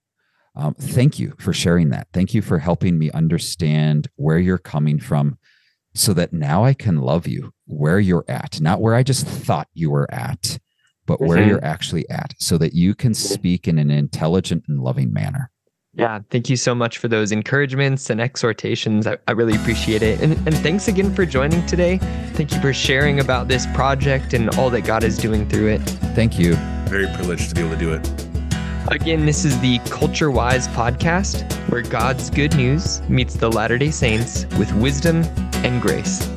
[0.56, 2.08] Um, thank you for sharing that.
[2.12, 5.38] Thank you for helping me understand where you're coming from
[5.94, 9.68] so that now I can love you where you're at, not where I just thought
[9.74, 10.60] you were at,
[11.06, 11.50] but where mm-hmm.
[11.50, 15.52] you're actually at, so that you can speak in an intelligent and loving manner.
[15.94, 19.06] Yeah, thank you so much for those encouragements and exhortations.
[19.06, 20.22] I, I really appreciate it.
[20.22, 21.98] And, and thanks again for joining today.
[22.34, 25.82] Thank you for sharing about this project and all that God is doing through it.
[26.16, 26.54] Thank you.
[26.88, 28.32] Very privileged to be able to do it.
[28.90, 33.92] Again, this is the Culture Wise podcast, where God's good news meets the Latter day
[33.92, 35.24] Saints with wisdom
[35.64, 36.30] and grace.